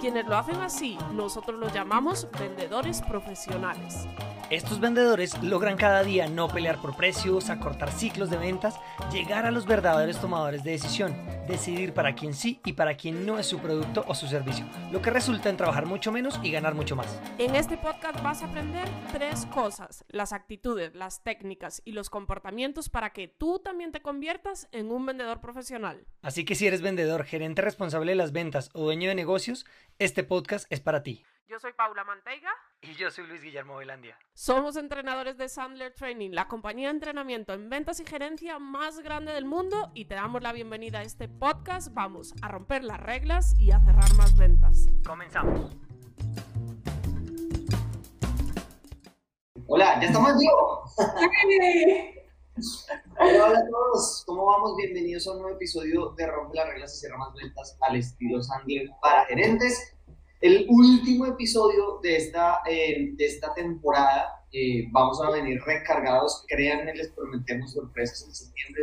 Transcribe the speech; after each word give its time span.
Quienes 0.00 0.26
lo 0.26 0.36
hacen 0.36 0.60
así, 0.60 0.98
nosotros 1.12 1.58
los 1.58 1.72
llamamos 1.72 2.28
vendedores 2.38 3.02
profesionales. 3.02 4.06
Estos 4.50 4.80
vendedores 4.80 5.40
logran 5.42 5.76
cada 5.76 6.02
día 6.02 6.28
no 6.28 6.48
pelear 6.48 6.80
por 6.80 6.96
precios, 6.96 7.50
acortar 7.50 7.92
ciclos 7.92 8.30
de 8.30 8.36
ventas, 8.36 8.74
llegar 9.12 9.46
a 9.46 9.50
los 9.50 9.66
verdaderos 9.66 10.20
tomadores 10.20 10.64
de 10.64 10.72
decisión, 10.72 11.14
decidir 11.50 11.92
para 11.92 12.14
quién 12.14 12.32
sí 12.32 12.60
y 12.64 12.72
para 12.72 12.96
quién 12.96 13.26
no 13.26 13.38
es 13.38 13.46
su 13.46 13.58
producto 13.58 14.04
o 14.06 14.14
su 14.14 14.26
servicio, 14.26 14.64
lo 14.90 15.02
que 15.02 15.10
resulta 15.10 15.50
en 15.50 15.56
trabajar 15.56 15.84
mucho 15.84 16.12
menos 16.12 16.40
y 16.42 16.50
ganar 16.50 16.74
mucho 16.74 16.96
más. 16.96 17.20
En 17.38 17.54
este 17.54 17.76
podcast 17.76 18.22
vas 18.22 18.42
a 18.42 18.46
aprender 18.46 18.88
tres 19.12 19.46
cosas, 19.46 20.04
las 20.08 20.32
actitudes, 20.32 20.94
las 20.94 21.22
técnicas 21.22 21.82
y 21.84 21.92
los 21.92 22.08
comportamientos 22.08 22.88
para 22.88 23.10
que 23.10 23.28
tú 23.28 23.58
también 23.58 23.92
te 23.92 24.00
conviertas 24.00 24.68
en 24.72 24.90
un 24.90 25.04
vendedor 25.04 25.40
profesional. 25.40 26.06
Así 26.22 26.44
que 26.44 26.54
si 26.54 26.66
eres 26.66 26.82
vendedor, 26.82 27.24
gerente 27.24 27.62
responsable 27.62 28.12
de 28.12 28.16
las 28.16 28.32
ventas 28.32 28.70
o 28.72 28.84
dueño 28.84 29.08
de 29.08 29.14
negocios, 29.14 29.66
este 29.98 30.24
podcast 30.24 30.70
es 30.72 30.80
para 30.80 31.02
ti. 31.02 31.24
Yo 31.48 31.58
soy 31.58 31.72
Paula 31.72 32.04
Manteiga. 32.04 32.52
Y 32.82 32.94
yo 32.94 33.10
soy 33.10 33.26
Luis 33.26 33.42
Guillermo 33.42 33.76
Velandia. 33.76 34.16
Somos 34.32 34.76
entrenadores 34.76 35.36
de 35.36 35.50
Sandler 35.50 35.92
Training, 35.92 36.30
la 36.30 36.48
compañía 36.48 36.88
de 36.88 36.94
entrenamiento 36.94 37.52
en 37.52 37.68
ventas 37.68 38.00
y 38.00 38.06
gerencia 38.06 38.58
más 38.58 39.00
grande 39.00 39.32
del 39.32 39.44
mundo 39.44 39.90
y 39.92 40.06
te 40.06 40.14
damos 40.14 40.42
la 40.42 40.54
bienvenida 40.54 41.00
a 41.00 41.02
este 41.02 41.28
podcast. 41.28 41.92
Vamos 41.92 42.32
a 42.40 42.48
romper 42.48 42.82
las 42.82 42.98
reglas 42.98 43.54
y 43.58 43.72
a 43.72 43.80
cerrar 43.80 44.14
más 44.14 44.34
ventas. 44.34 44.86
Comenzamos. 45.06 45.76
Hola, 49.66 50.00
¿ya 50.00 50.06
estamos 50.06 50.38
vivos? 50.38 50.94
hola, 53.18 53.46
hola 53.46 53.58
a 53.58 53.68
todos, 53.68 54.24
¿cómo 54.26 54.46
vamos? 54.46 54.76
Bienvenidos 54.78 55.26
a 55.26 55.32
un 55.32 55.42
nuevo 55.42 55.56
episodio 55.56 56.14
de 56.16 56.26
Rompe 56.26 56.56
las 56.56 56.68
reglas 56.68 56.96
y 56.96 57.00
cierra 57.00 57.18
más 57.18 57.34
ventas 57.34 57.76
al 57.82 57.96
estilo 57.96 58.42
Sandler 58.42 58.88
para 59.02 59.26
gerentes 59.26 59.99
el 60.40 60.66
último 60.68 61.26
episodio 61.26 62.00
de 62.02 62.16
esta, 62.16 62.62
eh, 62.66 63.10
de 63.12 63.26
esta 63.26 63.52
temporada. 63.54 64.36
Eh, 64.52 64.88
vamos 64.90 65.22
a 65.22 65.30
venir 65.30 65.62
recargados, 65.64 66.44
créanme, 66.48 66.92
les 66.94 67.08
prometemos 67.12 67.72
sorpresas 67.72 68.26
en 68.26 68.34
septiembre, 68.34 68.82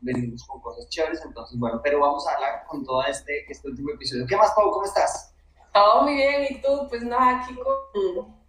venimos, 0.00 0.46
con 0.46 0.62
cosas 0.62 0.88
chéveres, 0.88 1.20
entonces 1.26 1.58
bueno, 1.58 1.78
pero 1.84 2.00
vamos 2.00 2.26
a 2.26 2.34
hablar 2.34 2.64
con 2.66 2.82
todo 2.84 3.04
este, 3.04 3.44
este 3.50 3.68
último 3.68 3.90
episodio. 3.90 4.26
¿Qué 4.26 4.34
más, 4.34 4.52
Pau? 4.52 4.70
¿Cómo 4.70 4.86
estás? 4.86 5.34
Todo 5.74 6.04
muy 6.04 6.14
bien, 6.14 6.46
¿y 6.48 6.62
tú? 6.62 6.86
Pues 6.88 7.02
nada, 7.02 7.42
aquí 7.42 7.54
con... 7.54 8.44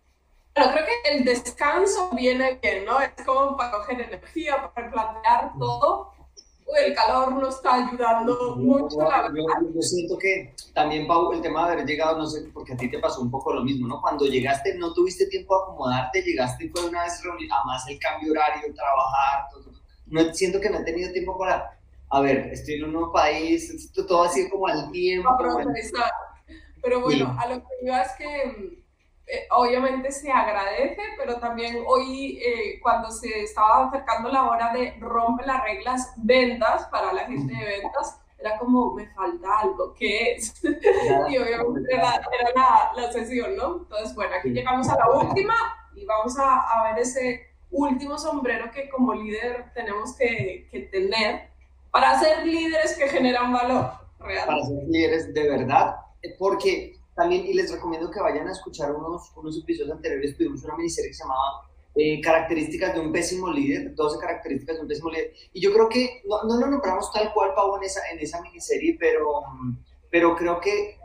Bueno, 0.55 0.71
creo 0.71 0.85
que 0.85 1.17
el 1.17 1.25
descanso 1.25 2.09
viene 2.13 2.57
bien, 2.61 2.85
¿no? 2.85 3.01
Es 3.01 3.11
como 3.25 3.57
para 3.57 3.71
coger 3.71 3.99
energía, 3.99 4.71
para 4.73 4.89
plantear 4.89 5.51
todo 5.59 6.13
el 6.73 6.95
calor 6.95 7.31
no 7.33 7.47
está 7.47 7.75
ayudando 7.75 8.55
mucho, 8.57 9.01
la 9.01 9.23
verdad. 9.23 9.35
Yo, 9.73 9.81
siento 9.81 10.17
que 10.17 10.53
también, 10.73 11.07
Pau, 11.07 11.31
el 11.31 11.41
tema 11.41 11.67
de 11.67 11.73
haber 11.73 11.85
llegado, 11.85 12.17
no 12.17 12.25
sé, 12.25 12.49
porque 12.53 12.73
a 12.73 12.77
ti 12.77 12.89
te 12.89 12.99
pasó 12.99 13.21
un 13.21 13.29
poco 13.29 13.53
lo 13.53 13.63
mismo, 13.63 13.87
¿no? 13.87 14.01
Cuando 14.01 14.25
llegaste 14.25 14.75
no 14.75 14.93
tuviste 14.93 15.27
tiempo 15.27 15.55
de 15.55 15.63
acomodarte, 15.63 16.21
llegaste 16.21 16.65
y 16.65 16.69
fue 16.69 16.89
una 16.89 17.03
vez 17.03 17.21
reunir, 17.23 17.49
además 17.51 17.85
el 17.87 17.99
cambio 17.99 18.31
horario, 18.31 18.73
trabajar, 18.73 19.47
todo, 19.51 19.71
No, 20.07 20.33
siento 20.33 20.59
que 20.59 20.69
no 20.69 20.79
he 20.79 20.83
tenido 20.83 21.11
tiempo 21.11 21.37
para, 21.37 21.77
a 22.09 22.21
ver, 22.21 22.49
estoy 22.51 22.75
en 22.75 22.85
un 22.85 22.93
nuevo 22.93 23.11
país, 23.11 23.91
todo 23.93 24.23
así 24.23 24.49
como 24.49 24.67
al 24.67 24.91
tiempo. 24.91 25.29
Pero 26.81 27.01
bueno, 27.01 27.35
a 27.39 27.47
lo 27.47 27.59
que 27.59 27.67
iba 27.81 28.01
es 28.01 28.11
que 28.13 28.84
eh, 29.27 29.47
obviamente 29.51 30.11
se 30.11 30.31
agradece, 30.31 31.01
pero 31.17 31.39
también 31.39 31.83
hoy 31.87 32.39
y 32.39 32.79
cuando 32.79 33.09
se 33.09 33.41
estaba 33.41 33.87
acercando 33.87 34.29
la 34.29 34.43
hora 34.43 34.71
de 34.71 34.95
romper 34.99 35.47
las 35.47 35.63
reglas 35.63 36.13
ventas 36.17 36.85
para 36.87 37.11
la 37.11 37.25
gente 37.25 37.53
de 37.53 37.65
ventas, 37.65 38.21
era 38.37 38.57
como, 38.59 38.93
me 38.93 39.07
falta 39.07 39.59
algo, 39.59 39.93
¿qué 39.93 40.33
es? 40.33 40.53
y 40.63 41.37
obviamente 41.37 41.95
era, 41.95 42.21
la, 42.55 42.91
la, 42.95 43.11
sesión, 43.11 43.55
¿no? 43.55 43.77
Entonces, 43.77 44.13
bueno, 44.13 44.35
aquí 44.37 44.49
llegamos 44.49 44.87
a 44.89 44.97
la 44.97 45.09
última 45.09 45.55
y 45.95 46.05
vamos 46.05 46.37
a, 46.37 46.59
a 46.59 46.83
ver 46.83 47.01
ese 47.01 47.47
último 47.71 48.17
sombrero 48.17 48.69
que 48.71 48.89
como 48.89 49.13
líder 49.13 49.71
tenemos 49.73 50.15
que, 50.15 50.67
que, 50.71 50.81
tener 50.81 51.49
para 51.91 52.19
ser 52.19 52.45
líderes 52.45 52.95
que 52.97 53.07
generan 53.07 53.51
valor 53.51 53.91
real. 54.19 54.47
Para 54.47 54.63
ser 54.63 54.83
líderes 54.87 55.33
de 55.33 55.49
verdad, 55.49 55.95
porque 56.37 56.94
también, 57.15 57.45
y 57.45 57.53
les 57.53 57.71
recomiendo 57.71 58.11
que 58.11 58.19
vayan 58.19 58.47
a 58.47 58.51
escuchar 58.51 58.93
unos, 58.93 59.31
unos 59.35 59.57
episodios 59.57 59.95
anteriores, 59.95 60.35
tuvimos 60.37 60.63
una 60.63 60.75
miniserie 60.75 61.11
que 61.11 61.15
se 61.15 61.23
llamaba 61.23 61.69
eh, 61.95 62.19
Características 62.21 62.93
de 62.93 62.99
un 62.99 63.11
pésimo 63.11 63.49
líder, 63.49 63.95
12 63.95 64.19
características 64.19 64.75
de 64.75 64.81
un 64.81 64.87
pésimo 64.87 65.09
líder. 65.09 65.33
Y 65.53 65.61
yo 65.61 65.71
creo 65.73 65.87
que, 65.87 66.21
no, 66.25 66.43
no 66.43 66.59
lo 66.59 66.67
nombramos 66.67 67.11
tal 67.13 67.33
cual, 67.33 67.53
Pau, 67.55 67.77
en 67.77 67.83
esa, 67.83 68.01
en 68.11 68.19
esa 68.19 68.41
miniserie, 68.41 68.97
pero, 68.99 69.43
pero 70.11 70.35
creo 70.35 70.59
que 70.59 70.97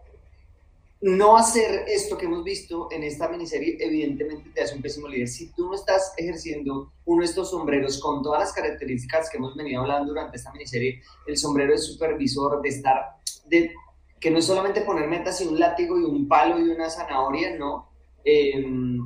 no 1.03 1.37
hacer 1.37 1.84
esto 1.87 2.19
que 2.19 2.27
hemos 2.27 2.44
visto 2.44 2.88
en 2.91 3.04
esta 3.04 3.28
miniserie, 3.28 3.78
evidentemente 3.81 4.50
te 4.50 4.62
hace 4.62 4.75
un 4.75 4.82
pésimo 4.82 5.09
líder. 5.09 5.28
Si 5.28 5.50
tú 5.53 5.69
no 5.69 5.75
estás 5.75 6.12
ejerciendo 6.16 6.92
uno 7.06 7.22
de 7.22 7.27
estos 7.27 7.50
sombreros 7.50 8.00
con 8.00 8.22
todas 8.22 8.41
las 8.41 8.53
características 8.53 9.31
que 9.31 9.38
hemos 9.38 9.56
venido 9.56 9.81
hablando 9.81 10.09
durante 10.09 10.37
esta 10.37 10.53
miniserie, 10.53 11.00
el 11.27 11.38
sombrero 11.38 11.72
de 11.72 11.78
supervisor, 11.78 12.60
de 12.60 12.69
estar, 12.69 13.16
de 13.47 13.72
que 14.20 14.31
no 14.31 14.38
es 14.38 14.47
solamente 14.47 14.82
poner 14.82 15.08
metas 15.08 15.41
y 15.41 15.47
un 15.47 15.58
látigo 15.58 15.98
y 15.98 16.04
un 16.04 16.28
palo 16.28 16.58
y 16.58 16.69
una 16.70 16.91
zanahoria, 16.91 17.56
no. 17.56 17.88
Em, 18.22 18.98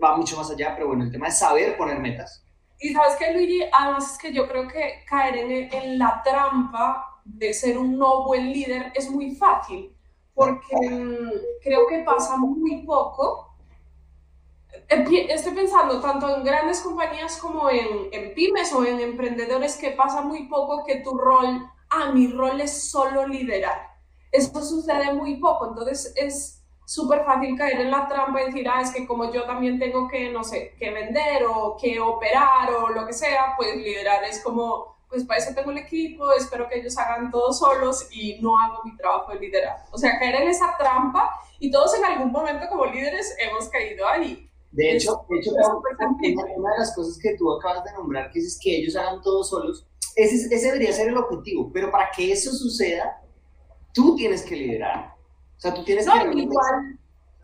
va 0.00 0.16
mucho 0.16 0.36
más 0.36 0.50
allá, 0.50 0.74
pero 0.74 0.88
bueno, 0.88 1.04
el 1.04 1.10
tema 1.10 1.28
es 1.28 1.38
saber 1.38 1.76
poner 1.76 1.98
metas. 1.98 2.44
Y 2.78 2.92
sabes 2.92 3.16
que, 3.16 3.32
Luigi, 3.32 3.62
además 3.72 4.12
es 4.12 4.18
que 4.18 4.32
yo 4.32 4.46
creo 4.46 4.68
que 4.68 5.04
caer 5.08 5.36
en, 5.36 5.72
en 5.72 5.98
la 5.98 6.22
trampa 6.22 7.20
de 7.24 7.52
ser 7.52 7.78
un 7.78 7.98
no 7.98 8.24
buen 8.24 8.52
líder 8.52 8.92
es 8.94 9.10
muy 9.10 9.34
fácil, 9.34 9.96
porque 10.34 10.76
mm, 10.76 11.30
creo 11.62 11.86
que 11.88 12.00
pasa 12.00 12.36
muy 12.36 12.82
poco. 12.84 13.56
Estoy 14.88 15.54
pensando 15.54 16.00
tanto 16.00 16.36
en 16.36 16.44
grandes 16.44 16.80
compañías 16.80 17.38
como 17.38 17.70
en, 17.70 18.08
en 18.12 18.34
pymes 18.34 18.72
o 18.72 18.84
en 18.84 19.00
emprendedores 19.00 19.76
que 19.76 19.90
pasa 19.90 20.20
muy 20.20 20.46
poco 20.46 20.84
que 20.84 20.96
tu 20.96 21.16
rol, 21.16 21.68
ah, 21.90 22.12
mi 22.12 22.28
rol 22.28 22.60
es 22.60 22.90
solo 22.90 23.26
liderar 23.26 23.97
eso 24.30 24.62
sucede 24.62 25.12
muy 25.12 25.36
poco, 25.36 25.68
entonces 25.68 26.12
es 26.16 26.58
súper 26.88 27.22
fácil 27.24 27.54
caer 27.56 27.80
en 27.80 27.90
la 27.90 28.08
trampa 28.08 28.40
y 28.40 28.46
decir, 28.46 28.66
ah, 28.66 28.80
es 28.80 28.90
que 28.90 29.06
como 29.06 29.30
yo 29.30 29.44
también 29.44 29.78
tengo 29.78 30.08
que, 30.08 30.30
no 30.30 30.42
sé, 30.42 30.74
que 30.78 30.90
vender 30.90 31.44
o 31.46 31.76
que 31.78 32.00
operar 32.00 32.72
o 32.72 32.88
lo 32.88 33.06
que 33.06 33.12
sea, 33.12 33.54
pues 33.58 33.76
liderar 33.76 34.24
es 34.24 34.42
como, 34.42 34.96
pues 35.06 35.22
para 35.24 35.38
eso 35.38 35.54
tengo 35.54 35.70
el 35.70 35.78
equipo, 35.78 36.32
espero 36.32 36.66
que 36.66 36.78
ellos 36.78 36.96
hagan 36.96 37.30
todo 37.30 37.52
solos 37.52 38.08
y 38.10 38.40
no 38.40 38.58
hago 38.58 38.82
mi 38.84 38.96
trabajo 38.96 39.32
de 39.32 39.40
liderar. 39.40 39.84
O 39.90 39.98
sea, 39.98 40.18
caer 40.18 40.36
en 40.36 40.48
esa 40.48 40.76
trampa 40.78 41.30
y 41.58 41.70
todos 41.70 41.94
en 41.94 42.06
algún 42.06 42.32
momento 42.32 42.66
como 42.70 42.86
líderes 42.86 43.36
hemos 43.38 43.68
caído 43.68 44.08
ahí. 44.08 44.50
De 44.70 44.96
hecho, 44.96 45.26
de 45.28 45.38
hecho 45.40 45.52
una 45.52 46.72
de 46.72 46.78
las 46.78 46.94
cosas 46.94 47.18
que 47.18 47.36
tú 47.36 47.52
acabas 47.52 47.84
de 47.84 47.92
nombrar, 47.92 48.30
que 48.30 48.38
es 48.38 48.58
que 48.62 48.76
ellos 48.76 48.96
hagan 48.96 49.20
todo 49.20 49.44
solos, 49.44 49.86
ese, 50.16 50.54
ese 50.54 50.66
debería 50.66 50.92
ser 50.92 51.08
el 51.08 51.18
objetivo, 51.18 51.70
pero 51.72 51.90
para 51.90 52.10
que 52.10 52.32
eso 52.32 52.50
suceda, 52.50 53.22
tú 53.92 54.16
tienes 54.16 54.42
que 54.42 54.56
liderar. 54.56 55.14
O 55.56 55.60
sea, 55.60 55.74
tú 55.74 55.84
tienes 55.84 56.06
no, 56.06 56.12
que... 56.12 56.38
Igual, 56.38 56.98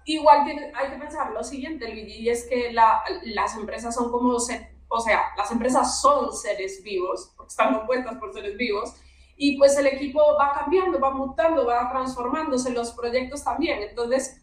igual 0.04 0.72
hay 0.74 0.90
que 0.90 0.96
pensar 0.96 1.32
lo 1.32 1.42
siguiente, 1.42 1.88
Luigi, 1.88 2.20
y 2.20 2.28
es 2.28 2.44
que 2.44 2.72
la, 2.72 3.02
las 3.24 3.56
empresas 3.56 3.94
son 3.94 4.10
como, 4.10 4.34
o 4.34 4.40
sea, 4.40 5.32
las 5.36 5.50
empresas 5.50 6.00
son 6.00 6.32
seres 6.32 6.82
vivos, 6.82 7.32
porque 7.36 7.50
están 7.50 7.74
compuestas 7.74 8.16
por 8.18 8.32
seres 8.32 8.56
vivos, 8.56 8.94
y 9.36 9.58
pues 9.58 9.76
el 9.76 9.86
equipo 9.86 10.20
va 10.38 10.52
cambiando, 10.52 11.00
va 11.00 11.10
mutando, 11.10 11.66
va 11.66 11.90
transformándose, 11.90 12.70
los 12.70 12.92
proyectos 12.92 13.42
también. 13.42 13.82
Entonces, 13.82 14.40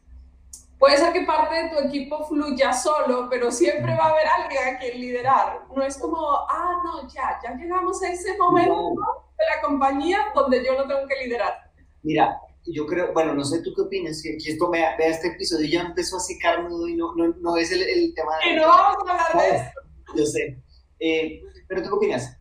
puede 0.78 0.98
ser 0.98 1.14
que 1.14 1.22
parte 1.22 1.56
de 1.56 1.70
tu 1.70 1.88
equipo 1.88 2.26
fluya 2.26 2.74
solo, 2.74 3.28
pero 3.30 3.52
siempre 3.52 3.96
va 3.96 4.08
a 4.08 4.10
haber 4.10 4.28
alguien 4.28 4.76
a 4.76 4.80
quien 4.80 5.00
liderar. 5.00 5.62
No 5.74 5.82
es 5.82 5.98
como, 5.98 6.20
ah, 6.20 6.82
no, 6.84 7.08
ya, 7.08 7.40
ya 7.42 7.56
llegamos 7.56 8.04
a 8.04 8.10
ese 8.10 8.38
momento 8.38 8.96
de 9.38 9.46
la 9.56 9.62
compañía 9.62 10.32
donde 10.36 10.66
yo 10.66 10.76
no 10.76 10.88
tengo 10.88 11.08
que 11.08 11.24
liderar. 11.24 11.71
Mira, 12.04 12.40
yo 12.66 12.86
creo, 12.86 13.14
bueno, 13.14 13.34
no 13.34 13.44
sé 13.44 13.62
tú 13.62 13.74
qué 13.76 13.82
opinas, 13.82 14.22
que, 14.22 14.38
esto 14.38 14.70
vea, 14.70 14.96
vea, 14.98 15.08
este 15.08 15.30
episodio 15.30 15.68
ya 15.68 15.82
empezó 15.82 16.18
a 16.18 16.20
secar 16.20 16.64
nudo 16.64 16.88
y 16.88 16.96
no, 16.96 17.14
no, 17.16 17.34
no 17.40 17.58
es 17.58 17.72
el, 17.72 17.82
el 17.82 18.14
tema 18.14 18.32
de... 18.44 18.56
No 18.56 18.68
vamos 18.68 18.98
a 19.08 19.26
hablar 19.26 19.52
de 19.52 19.58
esto. 19.58 19.82
Yo 20.16 20.26
sé. 20.26 20.62
Eh, 21.00 21.42
pero 21.68 21.82
tú 21.82 21.90
qué 21.90 21.96
opinas? 21.96 22.38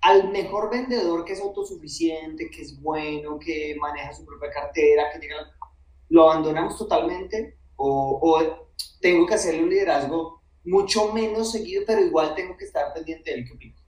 Al 0.00 0.30
mejor 0.30 0.70
vendedor 0.70 1.24
que 1.24 1.32
es 1.32 1.40
autosuficiente, 1.40 2.50
que 2.50 2.62
es 2.62 2.80
bueno, 2.80 3.38
que 3.38 3.76
maneja 3.80 4.12
su 4.12 4.24
propia 4.24 4.50
cartera, 4.50 5.10
que 5.12 5.28
¿lo 6.08 6.30
abandonamos 6.30 6.78
totalmente? 6.78 7.58
¿O, 7.76 8.18
o 8.22 8.68
tengo 9.00 9.26
que 9.26 9.34
hacerle 9.34 9.62
un 9.62 9.70
liderazgo 9.70 10.42
mucho 10.64 11.12
menos 11.12 11.52
seguido, 11.52 11.84
pero 11.86 12.00
igual 12.00 12.34
tengo 12.34 12.56
que 12.56 12.64
estar 12.64 12.92
pendiente 12.92 13.30
del 13.30 13.46
que 13.46 13.52
opino. 13.52 13.74
Eh, 13.76 13.85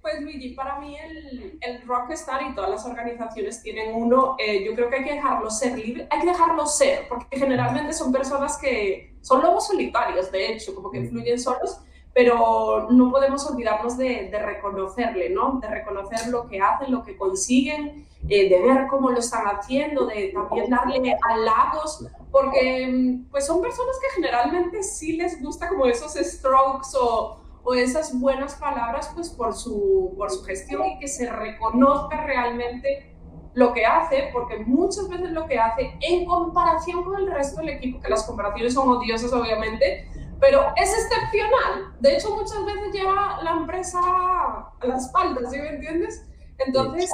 pues 0.00 0.20
Luigi, 0.20 0.50
para 0.50 0.78
mí 0.78 0.96
el, 0.96 1.58
el 1.60 1.82
rockstar 1.86 2.42
y 2.42 2.54
todas 2.54 2.70
las 2.70 2.86
organizaciones 2.86 3.62
tienen 3.62 3.94
uno, 3.94 4.36
eh, 4.38 4.64
yo 4.64 4.74
creo 4.74 4.88
que 4.88 4.96
hay 4.96 5.04
que 5.04 5.14
dejarlo 5.14 5.50
ser 5.50 5.76
libre, 5.78 6.06
hay 6.10 6.20
que 6.20 6.26
dejarlo 6.26 6.66
ser, 6.66 7.08
porque 7.08 7.38
generalmente 7.38 7.92
son 7.92 8.12
personas 8.12 8.56
que 8.58 9.16
son 9.20 9.42
lobos 9.42 9.66
solitarios, 9.66 10.30
de 10.30 10.52
hecho, 10.52 10.74
como 10.74 10.90
que 10.90 11.08
fluyen 11.08 11.38
solos, 11.38 11.80
pero 12.14 12.88
no 12.90 13.10
podemos 13.10 13.44
olvidarnos 13.50 13.98
de, 13.98 14.28
de 14.30 14.38
reconocerle, 14.38 15.28
¿no? 15.28 15.58
De 15.60 15.68
reconocer 15.68 16.28
lo 16.28 16.46
que 16.46 16.60
hacen, 16.60 16.90
lo 16.90 17.02
que 17.02 17.16
consiguen, 17.16 18.06
eh, 18.28 18.48
de 18.48 18.62
ver 18.62 18.86
cómo 18.88 19.10
lo 19.10 19.18
están 19.18 19.44
haciendo, 19.46 20.06
de 20.06 20.32
también 20.34 20.70
darle 20.70 21.16
halagos, 21.28 22.06
porque 22.32 22.86
mm, 22.86 23.30
pues 23.30 23.46
son 23.46 23.60
personas 23.60 23.96
que 24.00 24.14
generalmente 24.14 24.82
sí 24.82 25.16
les 25.16 25.40
gusta 25.42 25.68
como 25.68 25.86
esos 25.86 26.14
strokes 26.14 26.96
o 26.98 27.38
o 27.66 27.74
esas 27.74 28.18
buenas 28.18 28.54
palabras 28.54 29.10
pues 29.14 29.28
por 29.28 29.52
su, 29.52 30.14
por 30.16 30.30
su 30.30 30.44
gestión 30.44 30.86
y 30.86 30.98
que 31.00 31.08
se 31.08 31.30
reconozca 31.30 32.24
realmente 32.24 33.12
lo 33.54 33.72
que 33.72 33.84
hace, 33.84 34.30
porque 34.32 34.58
muchas 34.58 35.08
veces 35.08 35.30
lo 35.30 35.46
que 35.46 35.58
hace 35.58 35.96
en 36.00 36.26
comparación 36.26 37.02
con 37.02 37.18
el 37.18 37.30
resto 37.30 37.60
del 37.60 37.70
equipo, 37.70 38.00
que 38.00 38.08
las 38.08 38.24
comparaciones 38.24 38.74
son 38.74 38.88
odiosas 38.88 39.32
obviamente, 39.32 40.08
pero 40.38 40.60
es 40.76 40.90
excepcional. 40.90 41.94
De 41.98 42.16
hecho, 42.16 42.36
muchas 42.36 42.64
veces 42.64 42.92
lleva 42.92 43.42
la 43.42 43.52
empresa 43.52 43.98
a 44.00 44.86
la 44.86 44.96
espalda, 44.96 45.50
¿sí 45.50 45.58
me 45.58 45.70
entiendes? 45.70 46.24
Entonces, 46.58 47.10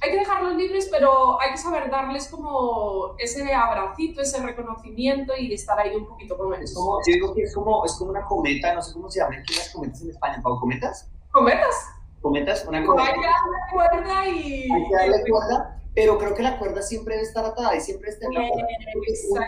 hay 0.00 0.10
que 0.10 0.18
dejarlos 0.18 0.54
libres, 0.56 0.88
pero 0.90 1.40
hay 1.40 1.52
que 1.52 1.58
saber 1.58 1.90
darles 1.90 2.28
como 2.28 3.14
ese 3.18 3.52
abracito, 3.54 4.20
ese 4.20 4.42
reconocimiento 4.42 5.32
y 5.36 5.54
estar 5.54 5.78
ahí 5.78 5.94
un 5.94 6.06
poquito 6.06 6.36
con 6.36 6.52
ellos. 6.54 6.74
Como, 6.74 6.98
yo 7.06 7.12
digo 7.14 7.34
que 7.34 7.42
es 7.42 7.54
como, 7.54 7.84
es 7.84 7.92
como 7.94 8.10
una 8.10 8.24
cometa, 8.26 8.74
no 8.74 8.82
sé 8.82 8.92
cómo 8.92 9.08
se 9.08 9.20
llaman 9.20 9.40
aquí 9.40 9.54
las 9.54 9.70
cometas 9.70 10.02
en 10.02 10.10
España, 10.10 10.40
¿Pau? 10.42 10.58
¿Cometas? 10.58 11.08
¿Cometas? 11.30 11.88
¿Cometas? 12.20 12.66
Una 12.66 12.84
cometa. 12.84 13.10
Hay 13.10 13.20
que 13.20 13.26
darle 13.26 13.58
cuerda 13.72 14.28
y... 14.28 14.72
Hay 14.72 14.88
que 14.88 14.94
darle 14.94 15.30
cuerda, 15.30 15.82
pero 15.94 16.18
creo 16.18 16.34
que 16.34 16.42
la 16.42 16.58
cuerda 16.58 16.82
siempre 16.82 17.14
debe 17.14 17.26
estar 17.28 17.44
atada 17.44 17.76
y 17.76 17.80
siempre 17.80 18.10
está 18.10 18.26
en 18.26 18.34
la 18.34 18.48
cuerda. 18.48 18.68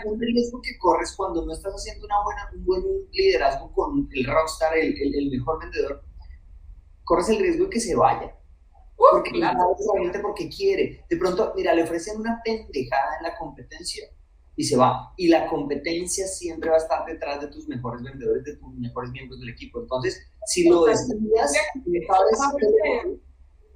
Un, 0.05 0.13
un 0.13 0.19
riesgo 0.21 0.61
que 0.61 0.77
corres 0.77 1.13
cuando 1.17 1.45
no 1.45 1.51
estás 1.51 1.73
haciendo 1.73 2.05
una 2.05 2.23
buena, 2.23 2.49
un 2.55 2.65
buen 2.65 2.83
liderazgo 3.11 3.71
con 3.73 4.07
el 4.13 4.25
rockstar, 4.25 4.77
el, 4.77 4.95
el, 5.01 5.15
el 5.15 5.31
mejor 5.31 5.59
vendedor, 5.59 6.01
corres 7.03 7.27
el 7.27 7.39
riesgo 7.39 7.65
de 7.65 7.69
que 7.69 7.79
se 7.81 7.95
vaya 7.95 8.33
porque 8.95 9.31
claro. 9.31 9.75
porque 10.21 10.49
quiere. 10.49 11.05
De 11.09 11.17
pronto, 11.17 11.53
mira, 11.55 11.73
le 11.73 11.83
ofrecen 11.83 12.19
una 12.19 12.41
pendejada 12.43 13.17
en 13.17 13.23
la 13.23 13.37
competencia 13.37 14.07
y 14.55 14.63
se 14.63 14.77
va. 14.77 15.13
Y 15.17 15.27
la 15.27 15.47
competencia 15.47 16.27
siempre 16.27 16.69
va 16.69 16.75
a 16.75 16.79
estar 16.79 17.05
detrás 17.05 17.41
de 17.41 17.47
tus 17.47 17.67
mejores 17.67 18.03
vendedores, 18.03 18.43
de 18.43 18.55
tus 18.57 18.73
mejores 18.75 19.11
miembros 19.11 19.39
del 19.39 19.49
equipo. 19.49 19.81
Entonces, 19.81 20.25
si 20.45 20.69
lo 20.69 20.85
desvías, 20.85 21.53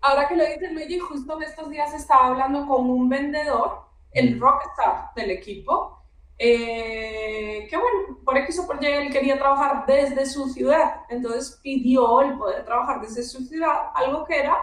Ahora 0.01 0.27
que 0.27 0.35
lo 0.35 0.45
dices, 0.45 0.71
Luigi, 0.71 0.99
justo 0.99 1.37
en 1.37 1.43
estos 1.43 1.69
días 1.69 1.93
estaba 1.93 2.27
hablando 2.27 2.67
con 2.67 2.89
un 2.89 3.09
vendedor, 3.09 3.81
el 4.11 4.39
rockstar 4.39 5.09
del 5.15 5.31
equipo, 5.31 5.97
eh, 6.37 7.67
que 7.67 7.75
bueno, 7.75 8.19
por 8.23 8.37
X 8.37 8.59
o 8.59 8.67
por 8.67 8.81
Y 8.81 8.85
él 8.85 9.11
quería 9.11 9.39
trabajar 9.39 9.85
desde 9.87 10.25
su 10.27 10.47
ciudad, 10.49 11.01
entonces 11.09 11.59
pidió 11.63 12.21
el 12.21 12.37
poder 12.37 12.63
trabajar 12.63 13.01
desde 13.01 13.23
su 13.23 13.43
ciudad, 13.43 13.89
algo 13.95 14.23
que 14.23 14.39
era 14.39 14.55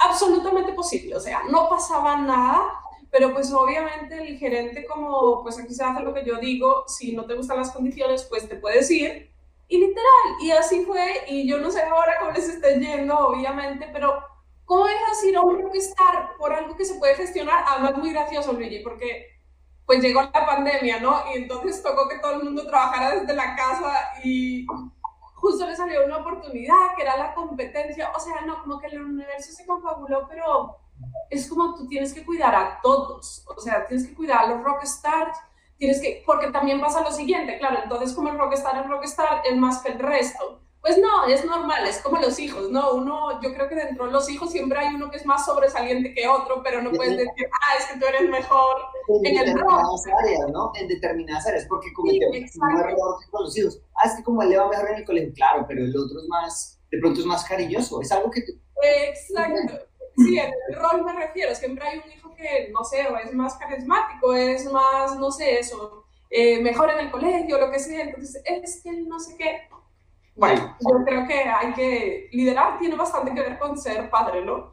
absolutamente 0.00 0.72
posible, 0.72 1.16
o 1.16 1.20
sea, 1.20 1.42
no 1.50 1.68
pasaba 1.68 2.16
nada, 2.16 2.80
pero 3.10 3.32
pues 3.32 3.52
obviamente 3.52 4.16
el 4.16 4.38
gerente 4.38 4.86
como, 4.86 5.42
pues 5.42 5.58
aquí 5.58 5.74
se 5.74 5.84
hace 5.84 6.02
lo 6.02 6.14
que 6.14 6.24
yo 6.24 6.36
digo, 6.36 6.84
si 6.86 7.14
no 7.14 7.26
te 7.26 7.34
gustan 7.34 7.58
las 7.58 7.70
condiciones, 7.70 8.24
pues 8.24 8.48
te 8.48 8.56
puedes 8.56 8.90
ir, 8.90 9.30
y 9.68 9.78
literal, 9.78 10.42
y 10.42 10.50
así 10.50 10.84
fue, 10.84 11.24
y 11.28 11.48
yo 11.48 11.58
no 11.58 11.70
sé 11.70 11.82
ahora 11.82 12.14
cómo 12.18 12.32
les 12.32 12.48
esté 12.48 12.78
yendo, 12.80 13.16
obviamente, 13.18 13.88
pero 13.92 14.20
¿cómo 14.64 14.84
dejas 14.86 15.24
ir 15.24 15.36
a 15.36 15.42
un 15.42 15.62
rockstar 15.62 16.36
por 16.38 16.52
algo 16.52 16.76
que 16.76 16.84
se 16.84 16.94
puede 16.94 17.14
gestionar? 17.14 17.64
Además, 17.68 17.96
muy 17.96 18.12
gracioso, 18.12 18.52
Luigi, 18.52 18.80
porque 18.80 19.26
pues 19.86 20.00
llegó 20.02 20.22
la 20.22 20.46
pandemia, 20.46 21.00
¿no? 21.00 21.22
Y 21.32 21.38
entonces 21.38 21.82
tocó 21.82 22.08
que 22.08 22.18
todo 22.18 22.34
el 22.34 22.44
mundo 22.44 22.66
trabajara 22.66 23.16
desde 23.16 23.34
la 23.34 23.56
casa 23.56 24.12
y 24.22 24.64
justo 25.40 25.66
le 25.66 25.74
salió 25.74 26.04
una 26.04 26.18
oportunidad 26.18 26.94
que 26.96 27.02
era 27.02 27.16
la 27.16 27.34
competencia, 27.34 28.12
o 28.14 28.20
sea, 28.20 28.42
no, 28.42 28.62
como 28.62 28.78
que 28.78 28.88
el 28.88 29.02
universo 29.02 29.52
se 29.52 29.66
confabuló, 29.66 30.26
pero 30.28 30.76
es 31.30 31.48
como 31.48 31.74
tú 31.74 31.86
tienes 31.88 32.12
que 32.12 32.24
cuidar 32.24 32.54
a 32.54 32.80
todos, 32.82 33.44
o 33.48 33.60
sea, 33.60 33.86
tienes 33.86 34.06
que 34.06 34.14
cuidar 34.14 34.44
a 34.44 34.46
los 34.48 34.62
rockstars, 34.62 35.38
tienes 35.78 36.00
que, 36.00 36.22
porque 36.26 36.50
también 36.50 36.80
pasa 36.80 37.00
lo 37.02 37.10
siguiente, 37.10 37.58
claro, 37.58 37.78
entonces 37.82 38.12
como 38.12 38.28
el 38.28 38.38
rockstar 38.38 38.82
es 38.82 38.88
rockstar, 38.88 39.42
es 39.44 39.56
más 39.56 39.82
que 39.82 39.92
el 39.92 39.98
resto. 39.98 40.60
Pues 40.82 40.96
no, 40.96 41.26
es 41.26 41.44
normal, 41.44 41.86
es 41.86 41.98
como 42.00 42.18
los 42.18 42.38
hijos, 42.38 42.70
¿no? 42.70 42.94
Uno, 42.94 43.38
yo 43.42 43.52
creo 43.52 43.68
que 43.68 43.74
dentro 43.74 44.06
de 44.06 44.12
los 44.12 44.30
hijos 44.30 44.50
siempre 44.50 44.78
hay 44.78 44.94
uno 44.94 45.10
que 45.10 45.18
es 45.18 45.26
más 45.26 45.44
sobresaliente 45.44 46.14
que 46.14 46.26
otro, 46.26 46.62
pero 46.62 46.80
no 46.80 46.90
puedes 46.90 47.18
decir, 47.18 47.50
ah, 47.52 47.74
es 47.78 47.84
que 47.84 48.00
tú 48.00 48.06
eres 48.06 48.30
mejor 48.30 48.76
en, 49.08 49.26
en 49.26 49.44
determinadas 49.44 50.06
áreas, 50.22 50.48
¿no? 50.50 50.72
En 50.74 50.88
determinadas 50.88 51.46
áreas, 51.46 51.66
porque 51.68 51.92
cometemos 51.92 52.50
sí, 52.50 52.58
un 52.58 52.78
error 52.78 52.96
con 53.30 53.42
los 53.44 53.58
hijos. 53.58 53.78
Ah, 54.02 54.08
es 54.08 54.16
que 54.16 54.22
como 54.22 54.42
él 54.42 54.50
le 54.50 54.58
va 54.58 54.68
mejor 54.68 54.90
en 54.90 54.96
el 54.96 55.04
colegio, 55.04 55.32
claro, 55.34 55.64
pero 55.68 55.84
el 55.84 55.96
otro 55.96 56.20
es 56.20 56.28
más, 56.28 56.80
de 56.90 56.98
pronto 56.98 57.20
es 57.20 57.26
más 57.26 57.44
cariñoso, 57.44 58.00
es 58.00 58.10
algo 58.12 58.30
que... 58.30 58.40
Exacto. 58.82 59.86
Sí, 60.16 60.38
en 60.38 60.52
el 60.68 60.76
rol 60.76 61.04
me 61.04 61.12
refiero, 61.12 61.54
siempre 61.54 61.86
hay 61.86 61.98
un 61.98 62.12
hijo 62.12 62.34
que, 62.34 62.70
no 62.72 62.84
sé, 62.84 63.06
es 63.24 63.32
más 63.32 63.54
carismático, 63.56 64.34
es 64.34 64.70
más, 64.70 65.16
no 65.18 65.30
sé, 65.30 65.60
eso, 65.60 66.04
eh, 66.28 66.60
mejor 66.60 66.90
en 66.90 66.98
el 67.00 67.10
colegio, 67.10 67.58
lo 67.58 67.70
que 67.70 67.78
sea, 67.78 68.02
entonces 68.02 68.42
es 68.44 68.82
que 68.82 68.92
no 68.92 69.18
sé 69.18 69.36
qué 69.36 69.70
bueno, 70.40 70.74
yo 70.80 71.04
creo 71.04 71.28
que 71.28 71.34
hay 71.34 71.74
que 71.74 72.28
liderar, 72.32 72.78
tiene 72.78 72.96
bastante 72.96 73.34
que 73.34 73.42
ver 73.42 73.58
con 73.58 73.76
ser 73.76 74.08
padre, 74.08 74.42
¿no? 74.42 74.72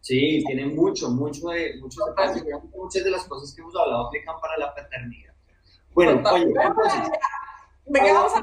Sí, 0.00 0.40
tiene 0.46 0.66
mucho, 0.66 1.10
mucho 1.10 1.48
de, 1.48 1.78
mucho 1.80 2.00
de 2.04 2.54
Muchas 2.76 3.02
de 3.02 3.10
las 3.10 3.24
cosas 3.24 3.52
que 3.52 3.60
hemos 3.60 3.74
hablado 3.76 4.06
aplican 4.06 4.36
para 4.40 4.56
la 4.56 4.72
paternidad. 4.72 5.34
Bueno, 5.94 6.22
oye, 6.30 6.44
entonces, 6.44 7.10
¿de 7.90 8.00
qué 8.00 8.12
vamos 8.12 8.32
a 8.34 8.42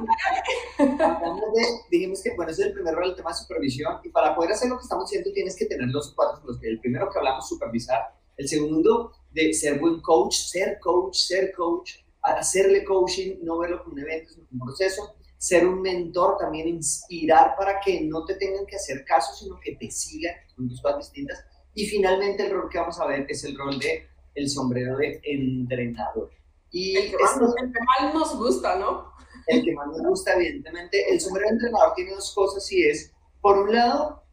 dijimos 1.89 2.21
que, 2.21 2.35
bueno, 2.35 2.51
ese 2.51 2.61
es 2.61 2.67
el 2.67 2.73
primer 2.73 2.95
rol, 2.95 3.09
el 3.09 3.15
tema 3.15 3.31
de 3.31 3.37
supervisión, 3.37 3.99
y 4.03 4.09
para 4.09 4.35
poder 4.35 4.51
hacer 4.51 4.69
lo 4.69 4.77
que 4.77 4.83
estamos 4.83 5.05
haciendo 5.05 5.31
tienes 5.31 5.55
que 5.55 5.65
tener 5.65 5.87
los 5.87 6.13
cuatro, 6.13 6.41
los 6.45 6.59
que 6.59 6.67
el 6.67 6.79
primero 6.79 7.09
que 7.09 7.17
hablamos, 7.17 7.47
supervisar, 7.47 8.13
el 8.35 8.47
segundo, 8.47 9.13
de 9.31 9.53
ser 9.53 9.79
buen 9.79 10.01
coach, 10.01 10.35
ser 10.35 10.79
coach, 10.79 11.15
ser 11.15 11.53
coach, 11.53 11.93
hacerle 12.21 12.83
coaching, 12.83 13.37
no 13.41 13.59
verlo 13.59 13.83
como 13.83 13.93
un 13.93 14.01
evento, 14.01 14.33
sino 14.33 14.47
como 14.47 14.63
un 14.63 14.67
proceso, 14.67 15.15
ser 15.37 15.67
un 15.67 15.81
mentor, 15.81 16.37
también 16.37 16.67
inspirar 16.67 17.55
para 17.55 17.79
que 17.79 18.01
no 18.01 18.25
te 18.25 18.35
tengan 18.35 18.65
que 18.65 18.75
hacer 18.75 19.05
caso, 19.05 19.33
sino 19.35 19.59
que 19.59 19.75
te 19.75 19.89
sigan, 19.89 20.35
son 20.55 20.67
dos 20.67 20.81
cosas 20.81 20.99
distintas. 20.99 21.45
Y 21.73 21.85
finalmente 21.85 22.45
el 22.45 22.51
rol 22.51 22.69
que 22.69 22.79
vamos 22.79 22.99
a 22.99 23.05
ver 23.05 23.25
es 23.29 23.43
el 23.43 23.57
rol 23.57 23.79
de 23.79 24.07
el 24.35 24.49
sombrero 24.49 24.97
de 24.97 25.19
entrenador. 25.23 26.29
Y 26.69 26.95
el 26.95 27.11
que, 27.11 27.17
más, 27.17 27.37
el 27.37 27.71
que 27.71 27.79
más 27.79 28.13
nos 28.13 28.37
gusta, 28.37 28.77
¿no? 28.77 29.16
El 29.47 29.63
que 29.63 29.73
más 29.73 29.87
nos 29.87 30.01
gusta, 30.01 30.33
evidentemente. 30.35 31.09
El 31.09 31.19
sombrero 31.19 31.47
de 31.47 31.53
entrenador 31.53 31.93
tiene 31.95 32.11
dos 32.11 32.33
cosas 32.33 32.71
y 32.71 32.83
es, 32.83 33.11
por 33.41 33.57
un 33.57 33.73
lado, 33.73 34.23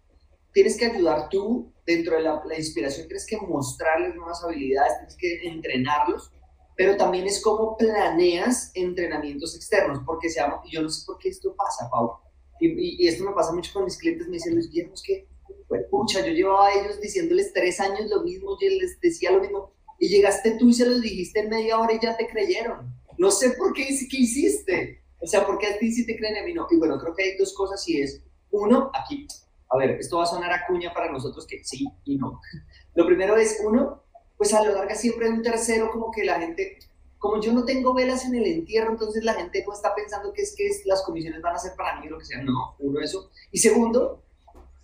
tienes 0.53 0.77
que 0.77 0.87
ayudar 0.87 1.29
tú 1.29 1.73
dentro 1.87 2.17
de 2.17 2.23
la, 2.23 2.43
la 2.45 2.57
inspiración, 2.57 3.07
tienes 3.07 3.27
que 3.27 3.37
mostrarles 3.37 4.15
nuevas 4.15 4.43
habilidades, 4.43 4.99
tienes 4.99 5.17
que 5.17 5.49
entrenarlos 5.49 6.33
pero 6.77 6.97
también 6.97 7.27
es 7.27 7.41
cómo 7.41 7.77
planeas 7.77 8.73
entrenamientos 8.75 9.55
externos, 9.55 10.01
porque 10.05 10.29
se 10.29 10.41
llama, 10.41 10.61
yo 10.71 10.83
no 10.83 10.89
sé 10.89 11.05
por 11.07 11.19
qué 11.19 11.29
esto 11.29 11.55
pasa, 11.55 11.89
Pau, 11.91 12.19
y, 12.61 13.05
y, 13.05 13.09
esto 13.09 13.25
me 13.25 13.33
pasa 13.33 13.53
mucho 13.53 13.73
con 13.73 13.85
mis 13.85 13.97
clientes, 13.97 14.27
me 14.27 14.35
dicen, 14.35 14.55
Luis 14.55 14.71
Guillermo, 14.71 14.95
es 14.95 15.03
que, 15.03 15.27
pues, 15.69 15.83
pucha, 15.91 16.25
yo 16.27 16.33
llevaba 16.33 16.69
a 16.69 16.73
ellos 16.73 17.01
diciéndoles 17.01 17.53
tres 17.53 17.79
años 17.81 18.11
lo 18.11 18.23
mismo, 18.23 18.57
yo 18.61 18.69
les 18.69 19.01
decía 19.01 19.31
lo 19.33 19.41
mismo, 19.41 19.73
y 19.99 20.09
llegaste 20.09 20.57
tú 20.59 20.69
y 20.69 20.75
se 20.75 20.87
los 20.87 21.01
dijiste 21.01 21.41
en 21.41 21.51
media 21.51 21.79
hora 21.79 21.93
y 21.93 22.01
ya 22.01 22.17
te 22.17 22.27
creyeron. 22.27 22.93
No 23.19 23.31
sé 23.31 23.51
por 23.51 23.73
qué, 23.73 23.87
qué 24.11 24.17
hiciste, 24.17 25.04
o 25.25 25.27
sea, 25.27 25.47
¿por 25.47 25.59
qué 25.59 25.69
a 25.69 25.79
ti 25.79 25.91
sí 25.91 26.05
te 26.05 26.17
creen 26.19 26.37
a 26.37 26.43
mí 26.43 26.53
no? 26.53 26.67
Y 26.71 26.77
bueno, 26.77 26.99
creo 26.99 27.15
que 27.15 27.23
hay 27.23 27.37
dos 27.39 27.55
cosas 27.55 27.89
y 27.89 28.03
es, 28.03 28.23
uno, 28.51 28.91
aquí, 28.93 29.27
a 29.71 29.79
ver, 29.79 29.93
esto 29.93 30.19
va 30.19 30.25
a 30.25 30.27
sonar 30.27 30.53
a 30.53 30.67
cuña 30.67 30.93
para 30.93 31.11
nosotros 31.11 31.47
que 31.47 31.65
sí 31.65 31.89
y 32.05 32.19
no. 32.19 32.41
Lo 32.95 33.07
primero 33.07 33.35
es, 33.37 33.59
uno, 33.65 34.03
pues 34.37 34.53
a 34.53 34.63
lo 34.63 34.75
largo 34.75 34.95
siempre 34.95 35.27
hay 35.27 35.33
un 35.33 35.43
tercero 35.43 35.91
como 35.91 36.11
que 36.11 36.25
la 36.25 36.39
gente, 36.41 36.79
como 37.19 37.41
yo 37.41 37.55
no 37.55 37.65
tengo 37.65 37.95
velas 37.95 38.27
en 38.27 38.35
el 38.35 38.45
entierro, 38.45 38.91
entonces 38.93 39.25
la 39.25 39.33
gente 39.33 39.65
no 39.67 39.73
está 39.73 39.95
pensando 39.95 40.31
que 40.33 40.43
es 40.43 40.55
que 40.55 40.69
las 40.85 41.03
comisiones 41.03 41.41
van 41.41 41.57
a 41.57 41.59
ser 41.59 41.73
para 41.75 41.99
mí 42.01 42.07
o 42.09 42.11
lo 42.11 42.19
que 42.19 42.27
sea, 42.27 42.43
no, 42.43 42.77
uno 42.79 43.01
eso. 43.01 43.31
Y 43.51 43.59
segundo, 43.59 44.23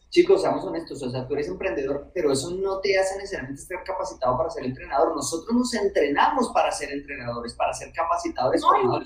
chicos, 0.08 0.40
seamos 0.40 0.64
honestos, 0.64 1.02
o 1.02 1.10
sea, 1.10 1.28
tú 1.28 1.34
eres 1.34 1.48
emprendedor, 1.48 2.10
pero 2.14 2.32
eso 2.32 2.50
no 2.52 2.80
te 2.80 2.98
hace 2.98 3.18
necesariamente 3.18 3.60
estar 3.60 3.84
capacitado 3.84 4.38
para 4.38 4.48
ser 4.48 4.64
entrenador. 4.64 5.14
Nosotros 5.14 5.54
nos 5.54 5.74
entrenamos 5.74 6.48
para 6.54 6.72
ser 6.72 6.90
entrenadores, 6.92 7.52
para 7.52 7.74
ser 7.74 7.92
capacitadores. 7.92 8.62
No, 8.62 9.00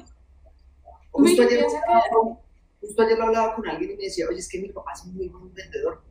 justo, 1.14 1.42
ayer, 1.42 1.64
justo 2.80 3.02
ayer 3.02 3.18
lo 3.18 3.24
hablaba 3.24 3.54
con 3.54 3.66
alguien 3.68 3.92
y 3.92 3.96
me 3.96 4.04
decía, 4.04 4.26
oye, 4.28 4.38
es 4.38 4.48
que 4.48 4.60
mi 4.60 4.68
papá 4.68 4.92
es 4.94 5.04
muy 5.06 5.28
buen 5.28 5.52
vendedor 5.52 6.02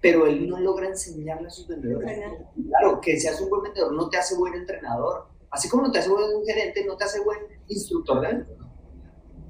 pero 0.00 0.26
él 0.26 0.48
no 0.48 0.60
logra 0.60 0.86
enseñarle 0.86 1.48
a 1.48 1.50
sus 1.50 1.66
vendedores. 1.66 2.20
Claro, 2.68 3.00
que 3.00 3.18
seas 3.18 3.40
un 3.40 3.50
buen 3.50 3.62
vendedor 3.62 3.92
no 3.92 4.08
te 4.08 4.18
hace 4.18 4.36
buen 4.36 4.54
entrenador. 4.54 5.26
Así 5.50 5.68
como 5.68 5.84
no 5.84 5.90
te 5.90 5.98
hace 5.98 6.10
buen 6.10 6.44
gerente, 6.44 6.84
no 6.84 6.96
te 6.96 7.04
hace 7.04 7.20
buen 7.20 7.38
instructor 7.66 8.20
de 8.20 8.26
ventas. 8.28 8.56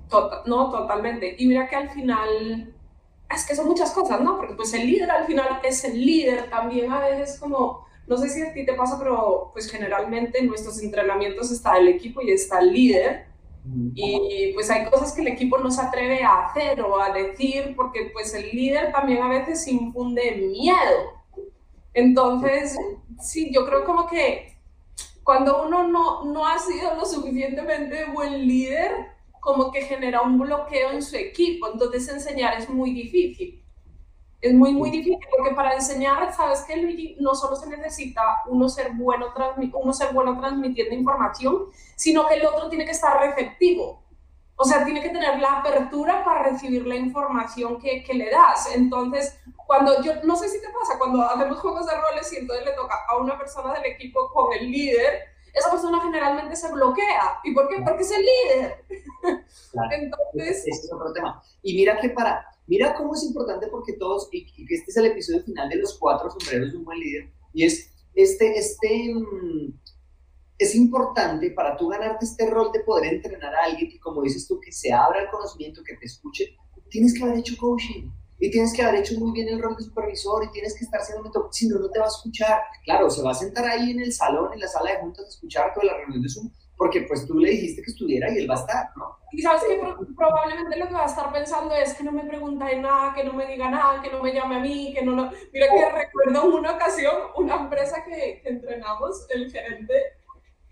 Tota-, 0.09 0.43
no, 0.47 0.71
totalmente. 0.71 1.35
Y 1.39 1.47
mira 1.47 1.69
que 1.69 1.77
al 1.77 1.91
final, 1.91 2.75
es 3.35 3.47
que 3.47 3.57
son 3.57 3.67
muchas 3.67 3.93
cosas, 3.93 4.21
¿no? 4.21 4.37
Porque 4.37 4.55
pues 4.55 4.73
el 4.73 4.87
líder 4.87 5.11
al 5.11 5.27
final 5.27 5.61
es 5.65 5.85
el 5.85 6.01
líder, 6.01 6.49
también 6.49 6.93
a 6.93 7.01
veces 7.01 7.39
como, 7.39 7.87
no 8.07 8.17
sé 8.17 8.29
si 8.29 8.43
a 8.43 8.53
ti 8.55 8.65
te 8.65 8.75
pasa, 8.75 8.99
pero 8.99 9.51
pues 9.53 9.71
generalmente 9.71 10.39
en 10.39 10.47
nuestros 10.47 10.81
entrenamientos 10.83 11.51
está 11.51 11.77
el 11.77 11.89
equipo 11.89 12.23
y 12.23 12.31
está 12.31 12.61
el 12.61 12.73
líder. 12.73 13.27
Y 13.95 14.53
pues 14.55 14.71
hay 14.71 14.89
cosas 14.89 15.13
que 15.13 15.23
el 15.23 15.29
equipo 15.29 15.59
no 15.59 15.71
se 15.71 15.83
atreve 15.83 16.23
a 16.23 16.47
hacer 16.47 16.81
o 16.81 17.01
a 17.01 17.13
decir 17.13 17.75
porque 17.77 18.11
pues 18.13 18.33
el 18.35 18.51
líder 18.51 18.93
también 18.93 19.23
a 19.23 19.29
veces 19.29 19.67
infunde 19.67 20.33
miedo. 20.33 21.17
Entonces, 21.93 22.77
sí, 23.21 23.51
yo 23.53 23.67
creo 23.67 23.85
como 23.85 24.07
que 24.07 24.59
cuando 25.25 25.65
uno 25.67 25.89
no, 25.89 26.25
no 26.25 26.47
ha 26.47 26.59
sido 26.59 26.95
lo 26.95 27.05
suficientemente 27.05 28.05
buen 28.13 28.47
líder, 28.47 28.93
como 29.41 29.73
que 29.73 29.83
genera 29.83 30.23
un 30.23 30.39
bloqueo 30.39 30.91
en 30.91 31.03
su 31.03 31.17
equipo, 31.17 31.69
entonces 31.73 32.09
enseñar 32.09 32.59
es 32.59 32.69
muy 32.69 32.93
difícil. 32.93 33.66
Es 34.47 34.55
muy, 34.55 34.73
muy 34.73 34.91
difícil 34.91 35.19
porque 35.37 35.57
para 35.57 35.75
enseñar, 35.75 36.33
sabes 36.33 36.63
que 36.63 36.77
Luigi, 36.77 37.17
no 37.19 37.35
solo 37.35 37.57
se 37.57 37.69
necesita 37.69 38.23
uno 38.47 38.69
ser, 38.69 38.93
bueno 38.93 39.27
uno 39.75 39.93
ser 39.93 40.13
bueno 40.13 40.39
transmitiendo 40.39 40.95
información, 40.95 41.67
sino 41.97 42.29
que 42.29 42.35
el 42.35 42.47
otro 42.47 42.69
tiene 42.69 42.85
que 42.85 42.93
estar 42.93 43.19
receptivo. 43.19 44.05
O 44.55 44.65
sea, 44.65 44.85
tiene 44.85 45.03
que 45.03 45.09
tener 45.09 45.41
la 45.41 45.59
apertura 45.59 46.25
para 46.25 46.45
recibir 46.45 46.87
la 46.87 46.95
información 46.95 47.81
que, 47.81 48.05
que 48.05 48.15
le 48.15 48.31
das. 48.31 48.73
Entonces, 48.73 49.37
cuando 49.67 50.01
yo, 50.03 50.13
no 50.23 50.37
sé 50.37 50.49
si 50.49 50.61
te 50.61 50.69
pasa, 50.69 50.97
cuando 50.97 51.23
hacemos 51.23 51.59
juegos 51.59 51.85
de 51.85 52.01
roles 52.01 52.33
y 52.33 52.37
entonces 52.37 52.65
le 52.65 52.73
toca 52.75 52.95
a 53.09 53.17
una 53.17 53.37
persona 53.37 53.75
del 53.75 53.87
equipo 53.87 54.31
con 54.33 54.53
el 54.53 54.71
líder, 54.71 55.25
esa 55.53 55.73
persona 55.73 56.01
generalmente 56.01 56.55
se 56.55 56.71
bloquea. 56.71 57.41
¿Y 57.43 57.53
por 57.53 57.69
qué? 57.69 57.83
Porque 57.85 58.03
es 58.03 58.13
el 58.13 58.25
líder. 58.25 58.85
Entonces... 59.91 60.65
Ese 60.67 60.87
es 60.87 60.93
otro 60.93 61.13
tema. 61.13 61.43
Y 61.63 61.75
mira 61.75 61.99
que 61.99 62.11
para, 62.11 62.47
mira 62.67 62.95
cómo 62.95 63.15
es 63.15 63.23
importante 63.25 63.67
porque 63.69 63.95
todos, 63.95 64.29
y, 64.33 64.47
que 64.67 64.75
este 64.75 64.91
es 64.91 64.97
el 64.97 65.07
episodio 65.07 65.43
final 65.43 65.69
de 65.69 65.77
los 65.77 65.99
cuatro 65.99 66.31
sombreros 66.31 66.73
de 66.73 66.79
un 66.79 66.85
buen 66.85 66.99
líder, 66.99 67.31
y 67.53 67.65
es 67.65 67.91
este, 68.15 68.59
este, 68.59 69.15
mm, 69.15 69.79
es 70.59 70.75
importante 70.75 71.51
para 71.51 71.77
tú 71.77 71.89
ganarte 71.89 72.25
este 72.25 72.49
rol 72.49 72.73
de 72.73 72.81
poder 72.81 73.15
entrenar 73.15 73.55
a 73.55 73.65
alguien 73.67 73.91
y 73.93 73.99
como 73.99 74.23
dices 74.23 74.49
tú, 74.49 74.59
que 74.59 74.73
se 74.73 74.93
abra 74.93 75.23
el 75.23 75.29
conocimiento, 75.29 75.83
que 75.85 75.97
te 75.97 76.07
escuche, 76.07 76.57
tienes 76.91 77.15
que 77.15 77.23
haber 77.23 77.39
hecho 77.39 77.57
coaching 77.59 78.11
y 78.39 78.51
tienes 78.51 78.73
que 78.73 78.83
haber 78.83 79.01
hecho 79.01 79.19
muy 79.19 79.33
bien 79.33 79.49
el 79.49 79.61
rol 79.61 79.77
de 79.77 79.85
supervisor 79.85 80.45
y 80.45 80.53
tienes 80.53 80.75
que 80.75 80.85
estar 80.85 81.03
siendo 81.03 81.25
mentor, 81.25 81.49
si 81.53 81.69
no, 81.69 81.79
no 81.79 81.91
te 81.91 81.99
va 81.99 82.07
a 82.07 82.09
escuchar. 82.09 82.61
Claro, 82.85 83.11
se 83.11 83.23
va 83.23 83.31
a 83.31 83.35
sentar 83.35 83.67
ahí 83.67 83.91
en 83.91 84.01
el 84.01 84.13
salón, 84.13 84.53
en 84.53 84.61
la 84.61 84.69
sala 84.69 84.93
de 84.93 85.01
juntas, 85.01 85.27
a 85.27 85.29
escuchar 85.29 85.73
toda 85.75 85.87
la 85.87 85.99
reunión 85.99 86.23
de 86.23 86.29
Zoom, 86.29 86.51
porque 86.77 87.03
pues 87.03 87.27
tú 87.27 87.39
le 87.39 87.51
dijiste 87.51 87.83
que 87.83 87.91
estuviera 87.91 88.31
y 88.31 88.39
él 88.39 88.51
va 88.51 88.55
a 88.55 88.61
estar, 88.61 88.91
¿no? 88.97 89.17
Y 89.33 89.43
sabes 89.43 89.65
que 89.65 89.81
probablemente 90.15 90.77
lo 90.79 90.89
que 90.89 90.95
va 90.95 91.05
a 91.05 91.07
estar 91.07 91.33
pensando 91.33 91.75
es 91.75 91.95
que 91.95 92.05
no 92.05 92.13
me 92.13 92.25
pregunta 92.25 92.67
de 92.67 92.77
nada, 92.77 93.15
que 93.15 93.25
no 93.25 93.33
me 93.33 93.47
diga 93.47 93.71
nada, 93.71 94.03
que 94.03 94.11
no 94.11 94.23
me 94.23 94.33
llame 94.33 94.57
a 94.57 94.61
mí, 94.61 94.93
que 94.95 95.05
no... 95.05 95.13
no. 95.13 95.31
Mira 95.53 95.67
que 95.69 95.91
recuerdo 95.91 96.57
una 96.57 96.73
ocasión, 96.73 97.15
una 97.37 97.57
empresa 97.57 98.05
que, 98.05 98.41
que 98.43 98.49
entrenamos, 98.49 99.27
el 99.31 99.51
gerente, 99.51 99.95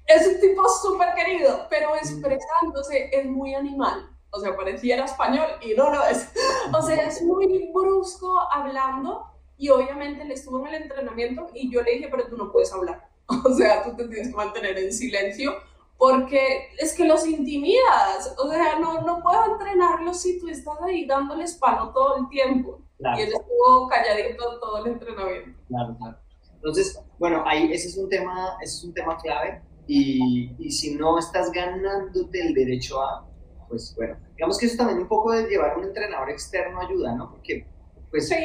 es 0.07 0.27
un 0.27 0.41
tipo 0.41 0.69
súper 0.69 1.15
querido, 1.15 1.67
pero 1.71 1.97
expresándose 1.97 3.11
es 3.13 3.27
muy 3.27 3.55
animal 3.55 4.11
o 4.35 4.41
sea, 4.41 4.57
pareciera 4.57 5.05
español 5.05 5.47
y 5.61 5.75
no 5.75 5.91
lo 5.91 6.05
es. 6.07 6.29
O 6.77 6.83
sea, 6.83 7.07
es 7.07 7.23
muy 7.23 7.71
brusco 7.73 8.37
hablando 8.51 9.27
y 9.57 9.69
obviamente 9.69 10.25
le 10.25 10.35
estuvo 10.35 10.59
en 10.67 10.75
el 10.75 10.83
entrenamiento 10.83 11.51
y 11.55 11.71
yo 11.71 11.83
le 11.83 11.93
dije, 11.93 12.09
pero 12.11 12.27
tú 12.27 12.37
no 12.37 12.51
puedes 12.51 12.73
hablar. 12.73 13.09
O 13.45 13.55
sea, 13.55 13.83
tú 13.85 13.97
te 13.97 14.07
tienes 14.09 14.29
que 14.29 14.35
mantener 14.35 14.77
en 14.77 14.93
silencio 14.93 15.55
porque 15.99 16.69
es 16.79 16.95
que 16.95 17.05
los 17.05 17.27
intimidas. 17.27 18.35
O 18.39 18.49
sea, 18.49 18.79
no, 18.79 19.03
no 19.03 19.23
puedo 19.23 19.53
entrenarlos 19.53 20.21
si 20.21 20.39
tú 20.41 20.49
estás 20.49 20.81
ahí 20.83 21.07
dándoles 21.07 21.55
palo 21.55 21.93
todo 21.93 22.17
el 22.19 22.29
tiempo. 22.29 22.81
Y 22.99 23.21
él 23.21 23.33
estuvo 23.33 23.89
calladito 23.89 24.61
todo 24.61 24.85
el 24.85 24.93
entrenamiento. 24.93 25.59
Claro, 25.69 25.97
claro. 25.99 26.19
Entonces, 26.55 26.99
bueno, 27.19 27.43
ahí 27.47 27.71
ese 27.73 27.89
es 27.89 27.99
un 27.99 28.09
tema, 28.09 28.57
ese 28.63 28.79
es 28.79 28.85
un 28.85 28.95
tema 28.95 29.19
clave 29.19 29.63
y, 29.87 30.55
y 30.59 30.71
si 30.71 30.95
no 30.95 31.19
estás 31.19 31.53
ganándote 31.53 32.41
el 32.41 32.55
derecho 32.55 33.03
a, 33.03 33.29
pues 33.69 33.95
bueno, 33.97 34.17
digamos 34.35 34.59
que 34.59 34.67
eso 34.67 34.77
también 34.79 35.01
un 35.01 35.09
poco 35.09 35.33
de 35.33 35.47
llevar 35.47 35.77
un 35.77 35.85
entrenador 35.85 36.31
externo 36.31 36.81
ayuda, 36.81 37.15
¿no? 37.15 37.31
Porque, 37.31 37.67
pues, 38.11 38.29
sí, 38.29 38.37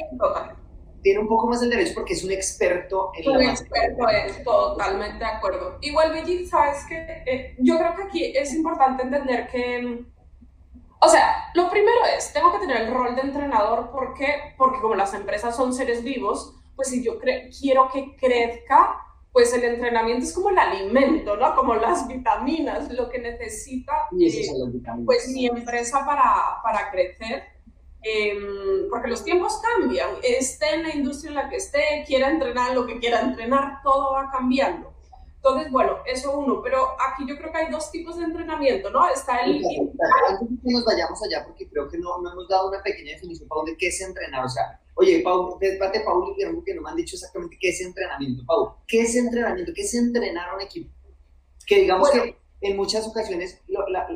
tiene 1.02 1.20
un 1.20 1.28
poco 1.28 1.48
más 1.48 1.62
el 1.62 1.70
derecho 1.70 1.94
porque 1.96 2.14
es 2.14 2.24
un 2.24 2.32
experto 2.32 3.12
en 3.16 3.30
un 3.30 3.42
experto 3.42 4.08
es 4.10 4.44
totalmente 4.44 5.20
de 5.20 5.26
acuerdo. 5.26 5.78
Igual, 5.82 6.14
Billy, 6.14 6.46
sabes 6.46 6.86
que 6.86 7.24
eh, 7.26 7.56
yo 7.60 7.78
creo 7.78 7.96
que 7.96 8.04
aquí 8.04 8.38
es 8.38 8.54
importante 8.54 9.04
entender 9.04 9.48
que, 9.48 10.06
o 11.00 11.08
sea, 11.08 11.52
lo 11.54 11.70
primero 11.70 11.98
es, 12.18 12.34
tengo 12.34 12.52
que 12.52 12.60
tener 12.60 12.82
el 12.82 12.94
rol 12.94 13.16
de 13.16 13.22
entrenador, 13.22 13.92
¿por 13.92 14.14
qué? 14.14 14.54
Porque 14.58 14.80
como 14.82 14.96
las 14.96 15.14
empresas 15.14 15.56
son 15.56 15.74
seres 15.74 16.04
vivos, 16.04 16.56
pues 16.76 16.90
si 16.90 17.04
yo 17.04 17.20
quiero 17.20 17.90
que 17.92 18.16
crezca, 18.16 19.06
pues 19.32 19.54
el 19.54 19.64
entrenamiento 19.64 20.26
es 20.26 20.34
como 20.34 20.50
el 20.50 20.58
alimento, 20.58 21.36
¿no? 21.38 21.56
Como 21.56 21.76
las 21.76 22.08
vitaminas, 22.08 22.92
lo 22.92 23.10
que 23.10 23.20
necesita 23.20 24.08
eh, 24.20 24.48
pues 25.06 25.30
mi 25.30 25.46
empresa 25.46 26.06
para, 26.06 26.62
para 26.64 26.90
crecer. 26.92 27.44
Em, 28.02 28.90
porque 28.90 29.10
los 29.10 29.24
tiempos 29.24 29.60
cambian, 29.62 30.10
esté 30.24 30.76
en 30.76 30.84
la 30.84 30.96
industria 30.96 31.30
en 31.30 31.36
la 31.36 31.50
que 31.50 31.58
esté, 31.58 32.04
quiera 32.08 32.30
entrenar 32.30 32.74
lo 32.74 32.86
que 32.86 32.98
quiera 33.00 33.22
entrenar, 33.22 33.82
todo 33.84 34.14
va 34.14 34.30
cambiando. 34.32 34.94
Entonces, 35.36 35.72
bueno, 35.72 36.00
eso 36.06 36.38
uno, 36.38 36.62
pero 36.62 36.96
aquí 37.00 37.26
yo 37.28 37.38
creo 37.38 37.52
que 37.52 37.58
hay 37.58 37.72
dos 37.72 37.92
tipos 37.92 38.18
de 38.18 38.26
entrenamiento, 38.26 38.90
¿no? 38.90 39.08
Está 39.10 39.40
el... 39.40 39.64
Antes 40.28 40.50
de 40.50 40.56
que 40.64 40.74
nos 40.74 40.86
vayamos 40.86 41.22
allá, 41.24 41.46
porque 41.46 41.68
creo 41.70 41.90
que 41.90 41.98
no, 41.98 42.22
no 42.22 42.32
hemos 42.32 42.48
dado 42.48 42.70
una 42.70 42.82
pequeña 42.84 43.14
definición 43.14 43.48
para 43.48 43.60
dónde 43.60 43.78
qué 43.78 43.88
es 43.88 44.02
entrenar, 44.02 44.46
o 44.46 44.50
sea, 44.50 44.80
Oye, 45.00 45.22
Paul, 45.22 45.58
despate 45.62 46.02
Paul 46.02 46.34
y 46.36 46.64
que 46.66 46.76
no 46.76 46.82
me 46.82 46.90
han 46.90 46.96
dicho 46.98 47.16
exactamente 47.16 47.58
qué 47.58 47.70
es 47.70 47.80
entrenamiento. 47.80 48.44
Paul, 48.46 48.72
¿qué 48.86 49.04
es 49.04 49.16
entrenamiento? 49.16 49.72
¿Qué 49.74 49.84
es 49.84 49.94
entrenar 49.94 50.50
a 50.50 50.56
un 50.56 50.62
equipo? 50.62 50.90
Que 51.66 51.82
digamos 51.82 52.10
que 52.12 52.38
en 52.60 52.76
muchas 52.76 53.08
ocasiones 53.08 53.62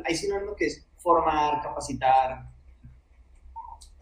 hay 0.04 0.14
sinónimo 0.14 0.54
que 0.54 0.66
es 0.66 0.86
formar, 0.98 1.62
capacitar. 1.62 2.53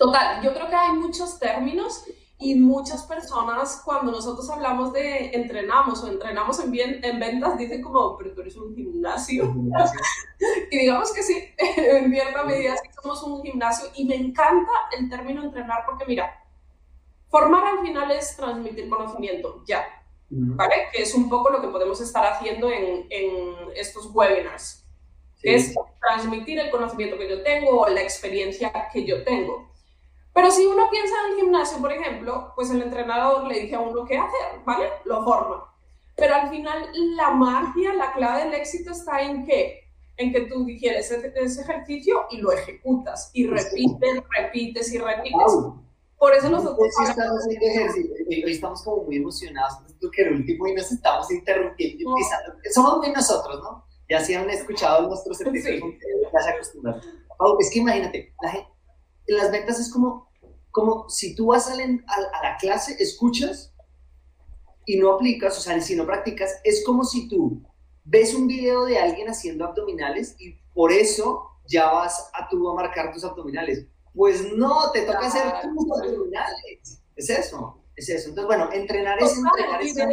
Total, 0.03 0.43
yo 0.43 0.53
creo 0.53 0.69
que 0.69 0.75
hay 0.75 0.93
muchos 0.93 1.39
términos 1.39 2.05
y 2.39 2.57
muchas 2.57 3.05
personas 3.05 3.81
cuando 3.85 4.11
nosotros 4.11 4.51
hablamos 4.51 4.93
de 4.93 5.31
entrenamos 5.33 6.03
o 6.03 6.09
entrenamos 6.09 6.59
en, 6.59 6.73
bien, 6.73 7.01
en 7.05 7.21
ventas 7.21 7.57
dicen 7.57 7.83
como, 7.83 8.17
pero 8.17 8.35
tú 8.35 8.41
eres 8.41 8.57
un 8.57 8.75
gimnasio. 8.75 9.45
y 10.71 10.79
digamos 10.79 11.13
que 11.13 11.23
sí, 11.23 11.37
en 11.59 12.11
cierta 12.11 12.43
medida 12.43 12.77
sí 12.77 12.89
somos 13.01 13.23
un 13.23 13.43
gimnasio 13.43 13.89
y 13.95 14.05
me 14.05 14.17
encanta 14.17 14.73
el 14.99 15.09
término 15.09 15.45
entrenar 15.45 15.85
porque 15.87 16.05
mira, 16.07 16.43
Formar 17.33 17.65
al 17.65 17.81
final 17.81 18.11
es 18.11 18.37
transmitir 18.37 18.91
conocimiento, 18.91 19.65
ya, 19.67 19.87
¿vale? 20.29 20.75
Que 20.93 21.01
es 21.01 21.15
un 21.15 21.31
poco 21.31 21.49
lo 21.49 21.63
que 21.63 21.69
podemos 21.69 21.99
estar 22.03 22.27
haciendo 22.27 22.71
en, 22.71 23.07
en 23.09 23.55
estos 23.75 24.11
webinars, 24.13 24.85
es 25.43 25.75
transmitir 25.99 26.61
el 26.61 26.71
conocimiento 26.71 27.17
que 27.17 27.31
yo 27.31 27.43
tengo 27.43 27.81
o 27.81 27.89
la 27.89 28.03
experiencia 28.03 28.71
que 28.93 29.07
yo 29.07 29.25
tengo. 29.25 29.72
Pero 30.35 30.51
si 30.51 30.67
uno 30.67 30.89
piensa 30.91 31.15
en 31.27 31.33
el 31.33 31.41
gimnasio, 31.41 31.79
por 31.79 31.93
ejemplo, 31.93 32.53
pues 32.55 32.71
el 32.71 32.83
entrenador 32.83 33.47
le 33.47 33.61
dice 33.61 33.75
a 33.75 33.81
uno 33.81 34.05
qué 34.05 34.17
hacer, 34.17 34.61
¿vale? 34.65 34.89
Lo 35.05 35.25
forma. 35.25 35.73
Pero 36.17 36.35
al 36.35 36.51
final 36.51 36.89
la 37.17 37.31
magia, 37.31 37.95
la 37.95 38.13
clave 38.13 38.45
del 38.45 38.55
éxito 38.55 38.93
está 38.93 39.21
en 39.23 39.45
qué? 39.45 39.91
En 40.17 40.33
que 40.33 40.43
tú 40.43 40.65
digieres 40.65 41.11
ese, 41.11 41.63
ejercicio 41.63 42.27
y 42.31 42.39
lo 42.39 42.53
ejecutas 42.53 43.31
y 43.33 43.47
repites, 43.47 44.23
repites 44.31 44.93
y 44.93 44.99
repites. 44.99 45.53
Por 46.19 46.35
eso 46.35 46.49
nosotros... 46.51 46.89
Sí, 46.97 47.05
estamos 47.11 47.41
haciendo 47.41 47.67
ejercicio. 47.67 48.15
Hoy 48.29 48.53
estamos 48.53 48.83
como 48.83 49.05
muy 49.05 49.17
emocionados 49.17 49.79
porque 50.03 50.23
el 50.23 50.35
último 50.35 50.67
y 50.67 50.75
nos 50.75 50.91
estamos 50.91 51.31
interrumpiendo 51.31 52.15
Somos 52.73 52.99
muy 52.99 53.11
nosotros, 53.13 53.61
¿no? 53.63 53.85
Ya 54.09 54.21
si 54.21 54.35
han 54.35 54.51
escuchado 54.51 55.09
nuestros 55.09 55.41
episodios, 55.41 55.95
ya 56.33 56.41
se 56.41 56.51
acostumbran. 56.51 57.01
es 57.61 57.71
que 57.73 57.79
imagínate, 57.79 58.35
la 58.43 58.51
gente, 58.51 58.69
en 58.69 58.82
las 59.27 59.51
ventas 59.51 59.79
es 59.79 59.91
como, 59.91 60.29
como 60.71 61.09
si 61.09 61.35
tú 61.35 61.47
vas 61.47 61.69
a 61.69 61.77
la, 61.77 61.85
a 61.85 62.43
la 62.43 62.57
clase, 62.59 62.97
escuchas 62.99 63.73
y 64.87 64.99
no 64.99 65.13
aplicas, 65.13 65.57
o 65.59 65.61
sea, 65.61 65.81
si 65.81 65.95
no 65.95 66.07
practicas, 66.07 66.61
es 66.65 66.85
como 66.85 67.05
si 67.05 67.29
tú 67.29 67.63
ves 68.05 68.35
un 68.35 68.47
video 68.49 68.85
de 68.85 68.99
alguien 68.99 69.29
haciendo 69.29 69.65
abdominales 69.65 70.35
y 70.39 70.55
por 70.75 70.93
eso 70.93 71.51
ya 71.67 71.91
vas 71.91 72.31
a 72.35 72.49
tú 72.49 72.69
a 72.69 72.75
marcar 72.75 73.13
tus 73.13 73.25
abdominales 73.25 73.87
pues 74.15 74.53
no, 74.53 74.91
te 74.93 75.03
toca 75.03 75.27
hacer 75.27 75.43
tus 75.75 76.01
abdominales. 76.01 77.01
Es 77.17 77.31
eso, 77.31 77.79
es 77.97 78.09
eso. 78.09 78.29
Entonces, 78.31 78.47
bueno, 78.47 78.73
entrenar 78.73 79.19
es 79.23 79.37
entrenar 79.37 79.83
esa, 79.83 80.09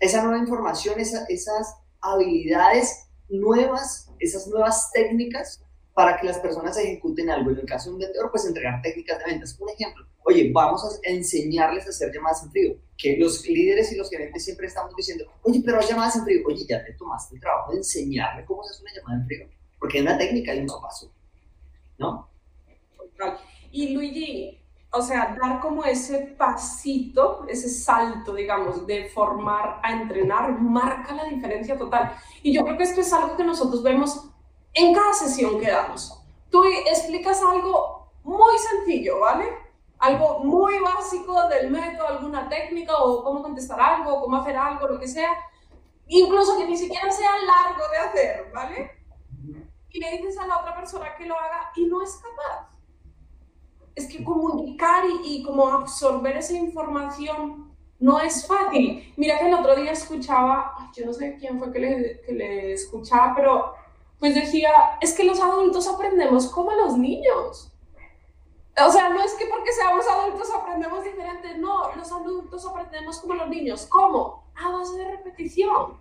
esa 0.00 0.22
nueva 0.22 0.38
información, 0.38 0.98
esas 0.98 1.76
habilidades 2.00 3.08
nuevas, 3.28 4.10
esas 4.20 4.46
nuevas 4.46 4.90
técnicas 4.92 5.62
para 5.98 6.16
que 6.16 6.26
las 6.26 6.38
personas 6.38 6.78
ejecuten 6.78 7.28
algo. 7.28 7.50
En 7.50 7.58
el 7.58 7.66
caso 7.66 7.90
de 7.90 7.94
un 7.94 8.00
vendedor, 8.00 8.30
pues 8.30 8.46
entregar 8.46 8.80
técnicas 8.82 9.18
de 9.18 9.24
ventas. 9.32 9.58
Un 9.58 9.68
ejemplo, 9.70 10.06
oye, 10.22 10.48
vamos 10.54 10.84
a 10.84 11.10
enseñarles 11.10 11.86
a 11.86 11.88
hacer 11.88 12.12
llamadas 12.14 12.44
en 12.44 12.52
frío. 12.52 12.76
Que 12.96 13.16
los 13.16 13.44
líderes 13.48 13.90
y 13.90 13.96
los 13.96 14.08
gerentes 14.08 14.44
siempre 14.44 14.68
estamos 14.68 14.94
diciendo, 14.94 15.24
oye, 15.42 15.60
pero 15.64 15.80
llamadas 15.80 16.14
en 16.14 16.22
frío. 16.22 16.42
Oye, 16.46 16.64
ya 16.68 16.84
te 16.84 16.92
tomaste 16.92 17.34
el 17.34 17.40
trabajo 17.40 17.72
de 17.72 17.78
enseñarle 17.78 18.44
cómo 18.44 18.62
se 18.62 18.74
hace 18.74 18.82
una 18.82 18.92
llamada 18.94 19.20
en 19.22 19.26
frío 19.26 19.58
porque 19.78 19.98
hay 19.98 20.02
una 20.02 20.18
técnica 20.18 20.54
y 20.54 20.60
un 20.60 20.66
paso, 20.66 21.12
¿no? 21.98 22.28
Y 23.70 23.94
Luigi, 23.94 24.60
o 24.90 25.02
sea, 25.02 25.36
dar 25.40 25.60
como 25.60 25.84
ese 25.84 26.18
pasito, 26.38 27.44
ese 27.48 27.68
salto, 27.68 28.34
digamos, 28.34 28.86
de 28.86 29.08
formar 29.08 29.80
a 29.82 29.92
entrenar, 29.92 30.60
marca 30.60 31.12
la 31.14 31.24
diferencia 31.24 31.76
total. 31.76 32.12
Y 32.42 32.52
yo 32.52 32.64
creo 32.64 32.76
que 32.76 32.84
esto 32.84 33.00
es 33.00 33.12
algo 33.12 33.36
que 33.36 33.44
nosotros 33.44 33.82
vemos 33.82 34.30
en 34.74 34.94
cada 34.94 35.12
sesión 35.12 35.60
que 35.60 35.70
damos. 35.70 36.22
Tú 36.50 36.64
explicas 36.64 37.42
algo 37.42 38.12
muy 38.22 38.58
sencillo, 38.58 39.20
¿vale? 39.20 39.46
Algo 39.98 40.40
muy 40.40 40.78
básico 40.78 41.48
del 41.48 41.70
método, 41.70 42.08
alguna 42.08 42.48
técnica 42.48 42.96
o 42.96 43.24
cómo 43.24 43.42
contestar 43.42 43.80
algo, 43.80 44.20
cómo 44.20 44.36
hacer 44.36 44.56
algo, 44.56 44.86
lo 44.86 44.98
que 44.98 45.08
sea. 45.08 45.30
Incluso 46.06 46.56
que 46.56 46.66
ni 46.66 46.76
siquiera 46.76 47.10
sea 47.10 47.30
largo 47.46 47.88
de 47.90 47.98
hacer, 47.98 48.50
¿vale? 48.54 48.90
Y 49.90 50.00
le 50.00 50.10
dices 50.12 50.38
a 50.38 50.46
la 50.46 50.58
otra 50.58 50.76
persona 50.76 51.14
que 51.16 51.26
lo 51.26 51.38
haga 51.38 51.70
y 51.74 51.86
no 51.86 52.02
es 52.02 52.16
capaz 52.16 52.78
es 53.98 54.06
que 54.06 54.22
comunicar 54.22 55.04
y, 55.24 55.42
como 55.42 55.66
absorber 55.68 56.36
esa 56.36 56.54
información 56.54 57.74
no 57.98 58.20
es 58.20 58.46
fácil. 58.46 59.12
Mira 59.16 59.38
que 59.38 59.48
el 59.48 59.54
otro 59.54 59.74
día 59.74 59.90
escuchaba, 59.90 60.72
yo 60.94 61.04
no 61.04 61.12
sé 61.12 61.36
quién 61.38 61.58
fue 61.58 61.72
que 61.72 61.80
le, 61.80 62.20
que 62.20 62.32
le 62.32 62.72
escuchaba, 62.74 63.34
pero 63.34 63.74
pues 64.18 64.34
decía, 64.34 64.70
es 65.00 65.14
que 65.14 65.24
los 65.24 65.40
adultos 65.40 65.86
aprendemos 65.88 66.48
como 66.48 66.72
los 66.72 66.96
niños. 66.96 67.72
O 68.86 68.90
sea, 68.90 69.08
no 69.08 69.20
es 69.22 69.34
que 69.34 69.46
porque 69.46 69.72
seamos 69.72 70.06
adultos 70.06 70.48
aprendemos 70.54 71.02
diferente, 71.02 71.58
no, 71.58 71.94
los 71.94 72.12
adultos 72.12 72.66
aprendemos 72.66 73.18
como 73.20 73.34
los 73.34 73.48
niños. 73.48 73.86
¿Cómo? 73.86 74.44
A 74.54 74.70
base 74.70 74.98
de 74.98 75.10
repetición. 75.16 75.98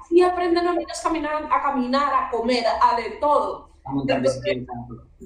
Así 0.00 0.22
aprenden 0.22 0.64
los 0.64 0.76
niños 0.76 0.98
a 1.00 1.02
caminar, 1.02 1.48
a 1.50 1.62
caminar, 1.62 2.14
a 2.14 2.30
comer, 2.30 2.64
a 2.66 2.96
de 2.96 3.10
todo. 3.20 3.70
A 3.84 3.92
montar 3.92 4.20
bicicleta 4.20 4.72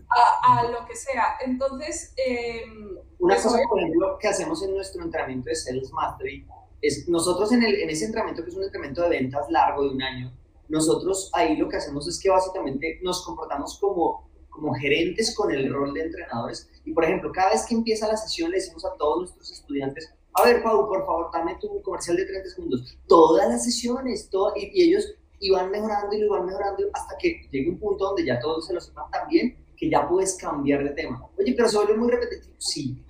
a, 0.09 0.64
lo 0.64 0.87
que 0.87 0.95
sea. 0.95 1.37
Entonces, 1.45 2.14
em, 2.16 2.97
una 3.19 3.37
cosa, 3.37 3.59
por 3.69 3.81
ejemplo, 3.81 4.19
que 4.19 4.28
hacemos 4.28 4.62
en 4.62 4.75
nuestro 4.75 5.02
entrenamiento 5.02 5.49
de 5.49 5.54
Sales 5.54 5.90
Mastery 5.92 6.47
es 6.81 7.09
nosotros 7.09 7.52
en, 7.52 7.62
el, 7.62 7.75
en 7.76 7.90
ese 7.90 8.07
entrenamiento, 8.07 8.42
que 8.42 8.50
es 8.50 8.57
un 8.57 8.64
entrenamiento 8.64 9.02
de 9.02 9.09
ventas 9.11 9.49
largo 9.50 9.85
de 9.85 9.90
un 9.90 10.02
año, 10.02 10.33
nosotros 10.73 11.31
ahí 11.35 11.57
lo 11.59 11.69
que 11.69 11.76
hacemos 11.76 12.09
es 12.09 12.19
que 12.19 12.31
básicamente 12.31 12.99
nos 13.02 13.25
comportamos 13.26 13.79
como, 13.79 14.26
como 14.49 14.73
gerentes 14.73 15.37
con 15.37 15.52
el 15.52 15.71
rol 15.71 15.93
de 15.93 16.00
entrenadores. 16.00 16.71
Y 16.87 16.95
por 16.95 17.05
ejemplo, 17.05 17.31
cada 17.31 17.50
vez 17.50 17.67
que 17.67 17.75
empieza 17.75 18.09
la 18.09 18.17
sesión 18.17 18.50
le 18.50 18.57
decimos 18.57 18.83
a 18.87 18.95
todos 18.97 19.19
nuestros 19.19 19.52
estudiantes, 19.52 20.11
a 20.33 20.45
ver, 20.45 20.62
Pau, 20.62 20.88
por 20.88 21.05
favor, 21.05 21.31
dame 21.31 21.59
tu 21.61 21.83
comercial 21.83 22.17
de 22.17 22.25
30 22.25 22.49
segundos. 22.49 22.99
Todas 23.07 23.47
las 23.50 23.62
sesiones, 23.62 24.31
todo, 24.31 24.55
y, 24.57 24.71
y 24.73 24.88
ellos 24.88 25.14
iban 25.41 25.71
mejorando 25.71 26.17
y 26.17 26.21
lo 26.21 26.26
iban 26.26 26.47
mejorando 26.47 26.85
hasta 26.95 27.19
que 27.19 27.49
llegue 27.50 27.69
un 27.69 27.79
punto 27.79 28.07
donde 28.07 28.25
ya 28.25 28.41
todos 28.41 28.67
se 28.67 28.73
lo 28.73 28.81
sepan 28.81 29.11
tan 29.11 29.29
bien 29.29 29.55
que 29.76 29.91
ya 29.91 30.09
puedes 30.09 30.37
cambiar 30.37 30.85
de 30.85 30.91
tema. 30.91 31.23
Oye, 31.38 31.52
pero 31.55 31.69
se 31.69 31.76
vuelve 31.76 31.99
muy 31.99 32.11
repetitivo. 32.11 32.55
Sí, 32.57 33.05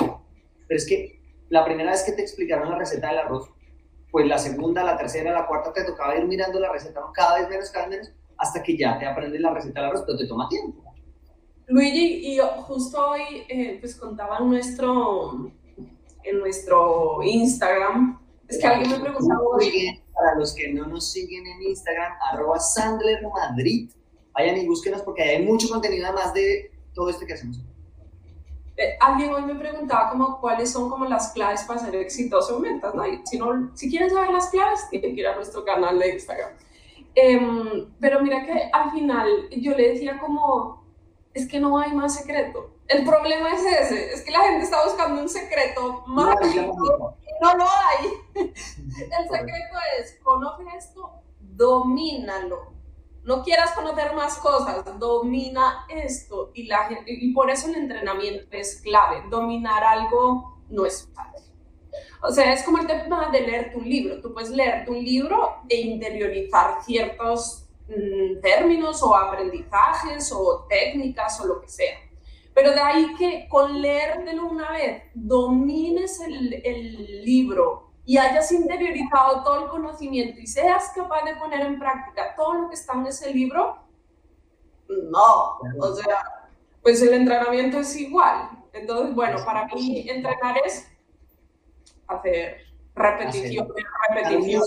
pero 0.66 0.78
es 0.78 0.84
que 0.84 1.20
la 1.48 1.64
primera 1.64 1.92
vez 1.92 2.02
que 2.02 2.10
te 2.10 2.22
explicaron 2.22 2.70
la 2.70 2.78
receta 2.78 3.10
del 3.10 3.18
arroz, 3.18 3.48
pues 4.12 4.26
la 4.26 4.38
segunda, 4.38 4.84
la 4.84 4.96
tercera, 4.96 5.32
la 5.32 5.46
cuarta 5.46 5.72
te 5.72 5.84
tocaba 5.84 6.14
ir 6.16 6.26
mirando 6.26 6.60
la 6.60 6.70
receta 6.70 7.00
cada 7.14 7.38
vez 7.38 7.48
menos, 7.48 7.70
cada 7.70 7.88
vez 7.88 7.98
menos, 7.98 8.12
hasta 8.36 8.62
que 8.62 8.76
ya 8.76 8.98
te 8.98 9.06
aprendes 9.06 9.40
la 9.40 9.54
receta 9.54 9.80
del 9.80 9.88
arroz, 9.88 10.04
pero 10.06 10.18
te 10.18 10.26
toma 10.26 10.48
tiempo. 10.50 10.84
Luigi, 11.66 12.34
y 12.34 12.38
justo 12.66 13.08
hoy 13.08 13.22
eh, 13.48 13.78
pues 13.80 13.96
contaba 13.96 14.38
en 14.38 14.50
nuestro, 14.50 15.50
en 16.24 16.38
nuestro 16.38 17.22
Instagram, 17.22 18.20
es 18.46 18.58
que 18.58 18.66
alguien 18.66 18.90
me 18.90 19.00
preguntaba... 19.00 19.40
Para 20.14 20.38
los 20.38 20.54
que 20.54 20.70
no 20.74 20.86
nos 20.86 21.10
siguen 21.10 21.46
en 21.46 21.62
Instagram, 21.62 22.12
arroba 22.30 22.60
Sandler 22.60 23.22
Madrid, 23.22 23.90
vayan 24.34 24.58
y 24.58 24.66
búsquenos 24.66 25.00
porque 25.00 25.22
hay 25.22 25.42
mucho 25.42 25.70
contenido 25.70 26.06
además 26.06 26.34
de 26.34 26.70
todo 26.94 27.08
esto 27.08 27.24
que 27.24 27.32
hacemos. 27.32 27.58
Eh, 28.76 28.96
alguien 29.00 29.32
hoy 29.34 29.42
me 29.42 29.54
preguntaba 29.54 30.10
como 30.10 30.40
cuáles 30.40 30.72
son 30.72 30.88
como 30.88 31.04
las 31.04 31.32
claves 31.32 31.62
para 31.64 31.80
ser 31.80 31.94
exitoso 31.96 32.56
en 32.56 32.62
ventas, 32.62 32.94
¿no? 32.94 33.02
si, 33.24 33.38
no, 33.38 33.70
si 33.74 33.90
quieren 33.90 34.08
saber 34.08 34.30
las 34.30 34.48
claves, 34.48 34.88
tienen 34.88 35.14
que 35.14 35.20
ir 35.20 35.26
a 35.26 35.34
nuestro 35.34 35.64
canal 35.64 35.98
de 35.98 36.14
Instagram. 36.14 36.52
Em, 37.14 37.92
pero 38.00 38.20
mira 38.20 38.44
que 38.46 38.70
al 38.72 38.90
final 38.90 39.28
yo 39.50 39.76
le 39.76 39.90
decía 39.90 40.18
como, 40.18 40.86
es 41.34 41.46
que 41.46 41.60
no 41.60 41.78
hay 41.78 41.92
más 41.92 42.14
secreto. 42.14 42.70
El 42.88 43.04
problema 43.04 43.52
es 43.54 43.62
ese, 43.62 44.14
es 44.14 44.22
que 44.22 44.30
la 44.30 44.40
gente 44.40 44.64
está 44.64 44.82
buscando 44.84 45.20
un 45.20 45.28
secreto 45.28 46.04
mágico 46.06 47.16
y 47.20 47.44
no 47.44 47.56
lo 47.56 47.64
hay. 47.64 48.22
El 48.34 49.28
secreto 49.30 49.76
es, 49.98 50.18
conoce 50.22 50.64
esto, 50.76 51.22
domínalo 51.40 52.72
no 53.24 53.42
quieras 53.42 53.72
conocer 53.72 54.14
más 54.14 54.36
cosas, 54.38 54.84
domina 54.98 55.86
esto. 55.88 56.50
Y, 56.54 57.32
por 57.32 57.50
eso 57.50 57.68
el 57.68 57.76
entrenamiento 57.76 58.46
es 58.50 58.80
clave. 58.82 59.22
Dominar 59.30 59.84
algo 59.84 60.60
no 60.68 60.84
es 60.86 61.08
fácil. 61.14 61.52
O 62.22 62.30
sea, 62.30 62.52
es 62.52 62.62
como 62.64 62.78
el 62.78 62.86
tema 62.86 63.30
de 63.30 63.40
leerte 63.40 63.76
un 63.76 63.88
libro. 63.88 64.20
Tú 64.20 64.32
puedes 64.32 64.50
leerte 64.50 64.90
un 64.90 65.04
libro 65.04 65.56
e 65.68 65.80
interiorizar 65.80 66.82
ciertos 66.84 67.68
mm, 67.88 68.40
términos 68.40 69.02
o 69.02 69.14
aprendizajes 69.14 70.32
o 70.32 70.66
técnicas 70.68 71.40
o 71.40 71.46
lo 71.46 71.60
que 71.60 71.68
sea. 71.68 71.98
Pero 72.54 72.72
de 72.72 72.80
ahí 72.80 73.14
que 73.16 73.46
con 73.48 73.80
leértelo 73.80 74.46
una 74.46 74.72
vez 74.72 75.04
domines 75.14 76.20
el 76.20 77.24
libro 77.24 77.91
y 78.04 78.18
hayas 78.18 78.50
interiorizado 78.50 79.42
todo 79.44 79.64
el 79.64 79.70
conocimiento 79.70 80.40
y 80.40 80.46
seas 80.46 80.90
capaz 80.94 81.24
de 81.24 81.36
poner 81.36 81.60
en 81.60 81.78
práctica 81.78 82.34
todo 82.36 82.54
lo 82.54 82.68
que 82.68 82.74
está 82.74 82.94
en 82.94 83.06
ese 83.06 83.32
libro, 83.32 83.78
no, 84.88 85.58
o 85.78 85.94
sea, 85.94 86.48
pues 86.82 87.00
el 87.02 87.14
entrenamiento 87.14 87.78
es 87.78 87.96
igual. 87.96 88.50
Entonces, 88.72 89.14
bueno, 89.14 89.38
para 89.44 89.66
mí 89.66 90.08
entrenar 90.08 90.56
es 90.64 90.88
hacer 92.08 92.56
repetición, 92.94 93.68
repetición. 94.14 94.62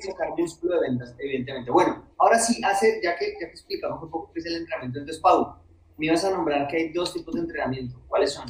Sacar 0.00 0.30
músculo 0.36 0.74
de 0.74 0.88
ventas, 0.88 1.14
evidentemente. 1.18 1.70
Bueno, 1.70 2.04
ahora 2.18 2.38
sí, 2.38 2.62
hace, 2.64 3.00
ya 3.02 3.16
que, 3.16 3.32
ya 3.40 3.46
que 3.46 3.52
explicamos 3.52 4.02
un 4.02 4.10
poco 4.10 4.30
qué 4.32 4.40
es 4.40 4.46
el 4.46 4.56
entrenamiento, 4.56 4.98
entonces, 5.00 5.20
Pau, 5.20 5.56
me 5.96 6.06
ibas 6.06 6.24
a 6.24 6.30
nombrar 6.30 6.68
que 6.68 6.76
hay 6.76 6.92
dos 6.92 7.12
tipos 7.12 7.34
de 7.34 7.40
entrenamiento. 7.40 8.00
¿Cuáles 8.08 8.32
son? 8.32 8.46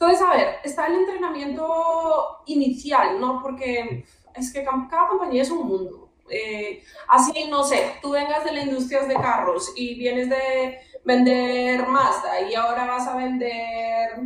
Entonces, 0.00 0.22
a 0.22 0.30
ver, 0.30 0.56
está 0.62 0.86
el 0.86 0.94
entrenamiento 0.94 2.42
inicial, 2.46 3.20
¿no? 3.20 3.42
Porque 3.42 4.04
es 4.32 4.52
que 4.52 4.64
cada 4.64 5.08
compañía 5.08 5.42
es 5.42 5.50
un 5.50 5.66
mundo. 5.66 6.10
Eh, 6.30 6.84
así, 7.08 7.48
no 7.50 7.64
sé, 7.64 7.94
tú 8.00 8.10
vengas 8.10 8.44
de 8.44 8.52
la 8.52 8.62
industria 8.62 9.02
de 9.04 9.14
carros 9.14 9.72
y 9.74 9.98
vienes 9.98 10.28
de 10.28 10.78
vender 11.04 11.86
Mazda 11.88 12.42
y 12.42 12.54
ahora 12.54 12.86
vas 12.86 13.08
a 13.08 13.16
vender, 13.16 14.20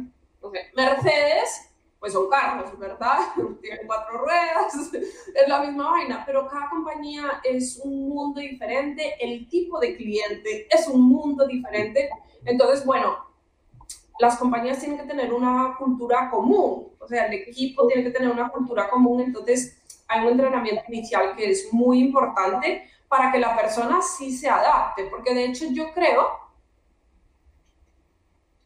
Mercedes, 0.75 1.71
pues 1.99 2.13
son 2.13 2.29
carros, 2.29 2.77
¿verdad? 2.79 3.19
Tienen 3.63 3.87
cuatro 3.87 4.19
ruedas, 4.19 4.75
es 4.93 5.49
la 5.49 5.61
misma 5.61 5.91
vaina, 5.93 6.23
pero 6.27 6.49
cada 6.49 6.69
compañía 6.69 7.41
es 7.45 7.81
un 7.83 8.09
mundo 8.11 8.41
diferente, 8.41 9.15
el 9.21 9.49
tipo 9.49 9.79
de 9.79 9.97
cliente 9.97 10.67
es 10.71 10.87
un 10.89 11.03
mundo 11.03 11.47
diferente. 11.47 12.11
Entonces, 12.45 12.85
bueno, 12.85 13.32
las 14.19 14.37
compañías 14.37 14.79
tienen 14.79 14.99
que 14.99 15.07
tener 15.07 15.33
una 15.33 15.75
cultura 15.79 16.31
común, 16.31 16.93
o 16.99 17.09
sea, 17.09 17.27
el 17.27 17.35
equipo 17.35 17.87
tiene 17.87 18.05
que 18.05 18.11
tener 18.11 18.31
una 18.31 18.49
cultura 18.49 18.89
común, 18.89 19.21
entonces 19.21 19.81
hay 20.09 20.25
un 20.25 20.33
entrenamiento 20.33 20.85
inicial 20.89 21.35
que 21.37 21.51
es 21.51 21.73
muy 21.73 22.01
importante 22.01 22.89
para 23.09 23.33
que 23.33 23.39
la 23.39 23.57
persona 23.57 24.01
sí 24.03 24.31
se 24.33 24.49
adapte, 24.49 25.05
porque 25.05 25.35
de 25.35 25.47
hecho 25.47 25.67
yo 25.71 25.93
creo 25.93 26.43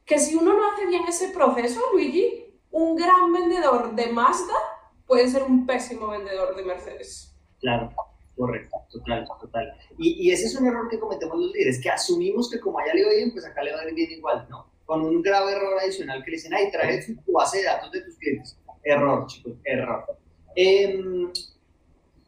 que 0.05 0.19
si 0.19 0.37
uno 0.37 0.55
no 0.55 0.73
hace 0.73 0.87
bien 0.87 1.05
ese 1.09 1.31
proceso, 1.31 1.81
Luigi, 1.93 2.45
un 2.71 2.97
gran 2.97 3.33
vendedor 3.33 3.95
de 3.95 4.07
Mazda 4.09 4.55
puede 5.07 5.29
ser 5.29 5.43
un 5.43 5.67
pésimo 5.67 6.09
vendedor 6.09 6.55
de 6.55 6.63
Mercedes. 6.63 7.35
Claro, 7.61 7.93
correcto, 8.37 8.77
total, 8.91 9.27
total. 9.41 9.73
Y, 9.99 10.29
y 10.29 10.31
ese 10.31 10.47
es 10.47 10.55
un 10.57 10.67
error 10.67 10.89
que 10.89 11.01
cometemos 11.01 11.39
los 11.39 11.53
líderes, 11.53 11.81
que 11.83 11.91
asumimos 11.91 12.51
que 12.51 12.61
como 12.61 12.79
allá 12.79 12.95
le 12.95 13.05
va 13.05 13.11
bien, 13.11 13.33
pues 13.33 13.45
acá 13.45 13.63
le 13.63 13.73
va 13.73 13.81
a 13.81 13.89
ir 13.89 13.95
bien 13.95 14.13
igual, 14.13 14.47
¿no? 14.49 14.76
Con 14.87 15.03
un 15.03 15.21
grave 15.21 15.53
error 15.53 15.79
adicional 15.81 16.25
que 16.25 16.31
le 16.31 16.37
dicen, 16.37 16.55
ay, 16.55 16.71
trae 16.71 17.05
tu 17.05 17.33
base 17.33 17.59
de 17.59 17.65
datos 17.65 17.91
de 17.91 18.01
tus 18.03 18.17
clientes. 18.17 18.57
Error, 18.85 19.27
chicos, 19.27 19.55
error. 19.65 20.05
Em, 20.55 21.31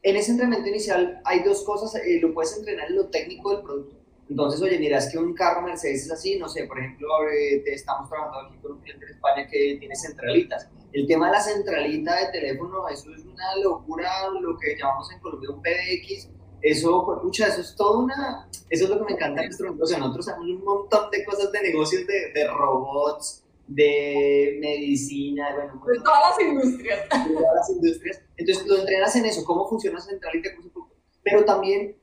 en 0.03 0.17
ese 0.17 0.33
entrenamiento 0.33 0.69
inicial 0.69 1.21
hay 1.25 1.43
dos 1.43 1.63
cosas, 1.63 1.95
eh, 2.05 2.19
lo 2.21 2.35
puedes 2.35 2.57
entrenar 2.57 2.89
en 2.89 2.97
lo 2.97 3.07
técnico 3.07 3.53
del 3.53 3.63
producto. 3.63 3.97
Entonces, 4.29 4.61
oye, 4.61 4.79
mira, 4.79 4.99
es 4.99 5.11
que 5.11 5.19
un 5.19 5.33
carro 5.35 5.63
Mercedes 5.63 6.05
es 6.05 6.13
así, 6.13 6.39
no 6.39 6.49
sé, 6.49 6.65
por 6.65 6.79
ejemplo, 6.79 7.09
eh, 7.31 7.63
estamos 7.67 8.11
trabajando 8.11 8.49
aquí 8.49 8.59
con 8.61 8.73
un 8.73 8.81
cliente 8.81 9.07
en 9.07 9.13
España 9.13 9.49
que 9.49 9.77
tiene 9.79 9.97
centralitas. 9.97 10.69
El 10.93 11.07
tema 11.07 11.27
de 11.27 11.33
la 11.33 11.41
centralita 11.41 12.17
de 12.17 12.33
teléfono, 12.33 12.89
eso 12.89 13.15
es 13.15 13.25
una 13.25 13.57
locura, 13.57 14.11
lo 14.41 14.59
que 14.59 14.77
llamamos 14.77 15.11
en 15.13 15.21
Colombia 15.21 15.51
un 15.51 15.63
PBX, 15.63 16.29
eso, 16.63 17.23
eso 17.33 17.61
es 17.61 17.75
todo 17.77 18.01
una, 18.01 18.49
eso 18.71 18.85
es 18.85 18.91
lo 18.91 18.99
que 18.99 19.05
me 19.05 19.13
encanta 19.13 19.41
de 19.41 19.49
nuestro, 19.49 19.77
o 19.81 19.87
sea, 19.87 19.99
nosotros 19.99 20.29
hacemos 20.29 20.49
un 20.49 20.65
montón 20.65 21.11
de 21.11 21.25
cosas 21.25 21.53
de 21.53 21.63
negocios, 21.63 22.07
de, 22.07 22.33
de 22.33 22.49
robots, 22.49 23.45
de 23.69 24.59
medicina, 24.61 25.55
bueno, 25.55 25.83
de 25.87 26.01
todas 26.01 26.21
las 26.31 26.41
industrias. 26.41 27.01
De 27.03 27.35
todas 27.35 27.55
las 27.55 27.71
industrias. 27.71 28.23
Entonces 28.37 28.67
lo 28.67 28.79
entrenas 28.79 29.15
en 29.17 29.27
eso, 29.27 29.45
cómo 29.45 29.69
funciona 29.69 30.01
Central 30.01 30.37
y 30.37 30.43
Pero 31.23 31.45
también 31.45 31.97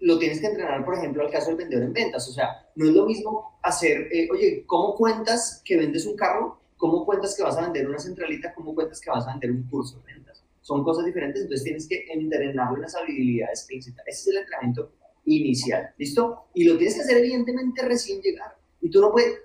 lo 0.00 0.18
tienes 0.18 0.40
que 0.40 0.46
entrenar, 0.46 0.84
por 0.84 0.94
ejemplo, 0.94 1.22
al 1.22 1.30
caso 1.30 1.48
del 1.48 1.56
vendedor 1.56 1.84
en 1.84 1.92
ventas. 1.92 2.28
O 2.28 2.32
sea, 2.32 2.68
no 2.74 2.86
es 2.86 2.92
lo 2.92 3.06
mismo 3.06 3.58
hacer, 3.62 4.08
eh, 4.12 4.28
oye, 4.30 4.64
¿cómo 4.66 4.94
cuentas 4.94 5.62
que 5.64 5.76
vendes 5.76 6.06
un 6.06 6.16
carro? 6.16 6.60
¿Cómo 6.76 7.04
cuentas 7.04 7.34
que 7.36 7.42
vas 7.42 7.56
a 7.56 7.62
vender 7.62 7.88
una 7.88 7.98
centralita? 7.98 8.52
¿Cómo 8.54 8.74
cuentas 8.74 9.00
que 9.00 9.10
vas 9.10 9.26
a 9.26 9.30
vender 9.30 9.50
un 9.50 9.62
curso? 9.68 10.02
Son 10.66 10.82
cosas 10.82 11.04
diferentes, 11.04 11.42
entonces 11.42 11.62
tienes 11.62 11.88
que 11.88 12.06
entrenarlo 12.12 12.76
en 12.76 12.82
las 12.82 12.96
habilidades 12.96 13.66
que 13.68 13.78
Ese 13.78 13.92
es 14.08 14.26
el 14.26 14.38
entrenamiento 14.38 14.90
inicial, 15.24 15.94
¿listo? 15.96 16.48
Y 16.54 16.64
lo 16.64 16.76
tienes 16.76 16.96
que 16.96 17.02
hacer 17.02 17.18
evidentemente 17.18 17.82
recién 17.82 18.20
llegar. 18.20 18.56
Y 18.80 18.90
tú 18.90 19.00
no 19.00 19.12
puedes, 19.12 19.38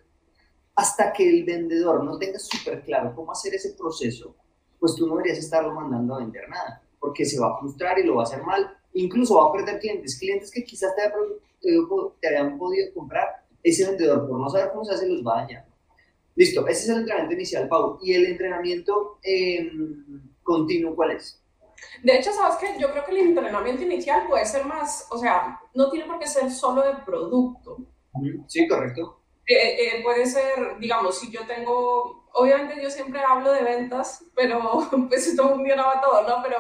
hasta 0.76 1.14
que 1.14 1.30
el 1.30 1.44
vendedor 1.44 2.04
no 2.04 2.18
tenga 2.18 2.40
súper 2.40 2.82
claro 2.82 3.14
cómo 3.16 3.34
hacer 3.34 3.54
ese 3.54 3.74
proceso, 3.74 4.36
pues 4.80 4.96
tú 4.96 5.06
no 5.06 5.18
deberías 5.18 5.38
estarlo 5.38 5.74
mandando 5.74 6.16
a 6.16 6.20
vender 6.20 6.50
nada, 6.50 6.82
porque 7.00 7.24
se 7.24 7.40
va 7.40 7.50
a 7.50 7.60
frustrar 7.60 8.00
y 8.00 8.04
lo 8.04 8.16
va 8.16 8.24
a 8.24 8.26
hacer 8.26 8.42
mal 8.42 8.76
incluso 8.94 9.38
va 9.38 9.50
a 9.50 9.52
perder 9.52 9.80
clientes, 9.80 10.18
clientes 10.18 10.52
que 10.52 10.64
quizás 10.64 10.94
te, 10.96 11.04
te 12.20 12.28
habían 12.28 12.58
podido 12.58 12.94
comprar, 12.94 13.46
ese 13.64 13.86
vendedor 13.86 14.28
por 14.28 14.40
no 14.40 14.50
saber 14.50 14.72
cómo 14.72 14.84
se 14.84 14.94
hace 14.96 15.08
los 15.08 15.26
va 15.26 15.40
a 15.40 15.42
dañar. 15.44 15.66
Listo, 16.36 16.68
ese 16.68 16.84
es 16.84 16.90
el 16.90 16.98
entrenamiento 17.00 17.36
inicial, 17.36 17.68
Pau. 17.68 18.00
¿Y 18.02 18.14
el 18.14 18.26
entrenamiento 18.26 19.20
em, 19.22 20.22
continuo 20.44 20.96
cuál 20.96 21.12
es? 21.12 21.42
De 22.04 22.18
hecho, 22.18 22.32
¿sabes 22.32 22.58
qué? 22.58 22.80
Yo 22.80 22.92
creo 22.92 23.06
que 23.06 23.12
el 23.12 23.30
entrenamiento 23.30 23.84
inicial 23.84 24.28
puede 24.28 24.46
ser 24.46 24.66
más, 24.66 25.08
o 25.10 25.18
sea, 25.18 25.60
no 25.74 25.90
tiene 25.90 26.06
por 26.06 26.20
qué 26.20 26.28
ser 26.28 26.52
solo 26.52 26.84
de 26.84 26.94
producto. 27.06 27.78
Sí, 28.48 28.68
correcto. 28.68 29.22
Eh, 29.48 29.98
eh, 29.98 30.04
puede 30.04 30.26
ser, 30.26 30.78
digamos, 30.80 31.20
si 31.20 31.32
yo 31.32 31.46
tengo, 31.46 32.30
obviamente 32.34 32.82
yo 32.82 32.90
siempre 32.90 33.22
hablo 33.22 33.52
de 33.52 33.64
ventas, 33.64 34.26
pero 34.36 34.88
pues 35.10 35.28
esto 35.28 35.50
funcionaba 35.50 36.02
todo, 36.02 36.28
¿no? 36.28 36.44
Pero 36.44 36.58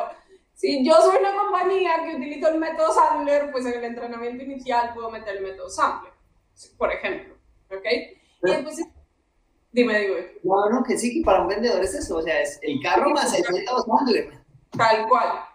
si 0.53 0.85
yo 0.85 0.93
soy 0.95 1.17
una 1.17 1.35
compañía 1.35 2.03
que 2.03 2.15
utilizo 2.15 2.49
el 2.49 2.59
método 2.59 2.93
Sandler, 2.93 3.51
pues 3.51 3.65
en 3.65 3.73
el 3.73 3.83
entrenamiento 3.83 4.43
inicial 4.43 4.93
puedo 4.93 5.09
meter 5.09 5.37
el 5.37 5.43
método 5.43 5.69
Sandler, 5.69 6.13
por 6.77 6.91
ejemplo. 6.91 7.35
¿Ok? 7.69 7.85
Y 8.43 8.51
después, 8.51 8.77
dime, 9.71 9.99
dime. 9.99 10.27
Bueno, 10.43 10.83
que 10.83 10.97
sí, 10.97 11.13
que 11.13 11.25
para 11.25 11.41
un 11.41 11.47
vendedor 11.47 11.83
es 11.83 11.93
eso, 11.93 12.17
o 12.17 12.21
sea, 12.21 12.41
es 12.41 12.59
el 12.61 12.81
carro 12.81 13.11
más 13.11 13.33
el 13.33 13.43
método 13.51 13.83
Sandler. 13.83 14.31
Tal 14.77 15.07
cual. 15.07 15.45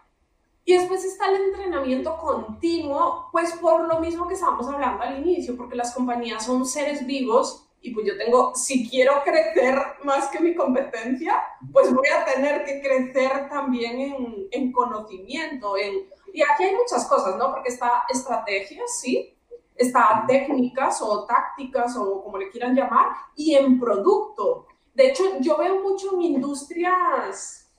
Y 0.64 0.74
después 0.74 1.04
está 1.04 1.28
el 1.28 1.42
entrenamiento 1.42 2.16
continuo, 2.16 3.28
pues 3.30 3.52
por 3.52 3.86
lo 3.86 4.00
mismo 4.00 4.26
que 4.26 4.34
estábamos 4.34 4.66
hablando 4.66 5.02
al 5.02 5.20
inicio, 5.20 5.56
porque 5.56 5.76
las 5.76 5.94
compañías 5.94 6.44
son 6.44 6.66
seres 6.66 7.06
vivos 7.06 7.68
y 7.80 7.94
pues 7.94 8.04
yo 8.04 8.18
tengo, 8.18 8.52
si 8.56 8.90
quiero 8.90 9.22
crecer 9.22 9.80
más 10.02 10.26
que 10.26 10.40
mi 10.40 10.56
competencia, 10.56 11.40
pues 11.72 11.94
voy 11.94 12.08
a 12.08 12.24
tener 12.24 12.64
que 12.64 12.82
crecer 12.82 13.48
también 13.48 14.00
en, 14.00 14.48
en 14.50 14.72
conocimiento. 14.72 15.76
En, 15.76 16.08
y 16.32 16.42
aquí 16.42 16.64
hay 16.64 16.74
muchas 16.74 17.06
cosas, 17.06 17.36
¿no? 17.36 17.52
Porque 17.52 17.68
está 17.68 18.02
estrategia, 18.08 18.82
sí, 18.88 19.35
está 19.76 20.24
técnicas 20.26 21.00
o 21.02 21.24
tácticas 21.26 21.96
o 21.96 22.22
como 22.22 22.38
le 22.38 22.50
quieran 22.50 22.74
llamar, 22.74 23.08
y 23.34 23.54
en 23.54 23.78
producto. 23.78 24.66
De 24.94 25.08
hecho, 25.08 25.24
yo 25.40 25.58
veo 25.58 25.82
mucho 25.82 26.14
en 26.14 26.22
industrias, 26.22 27.70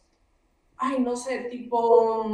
ay, 0.77 0.99
no 0.99 1.15
sé, 1.15 1.39
tipo 1.49 2.31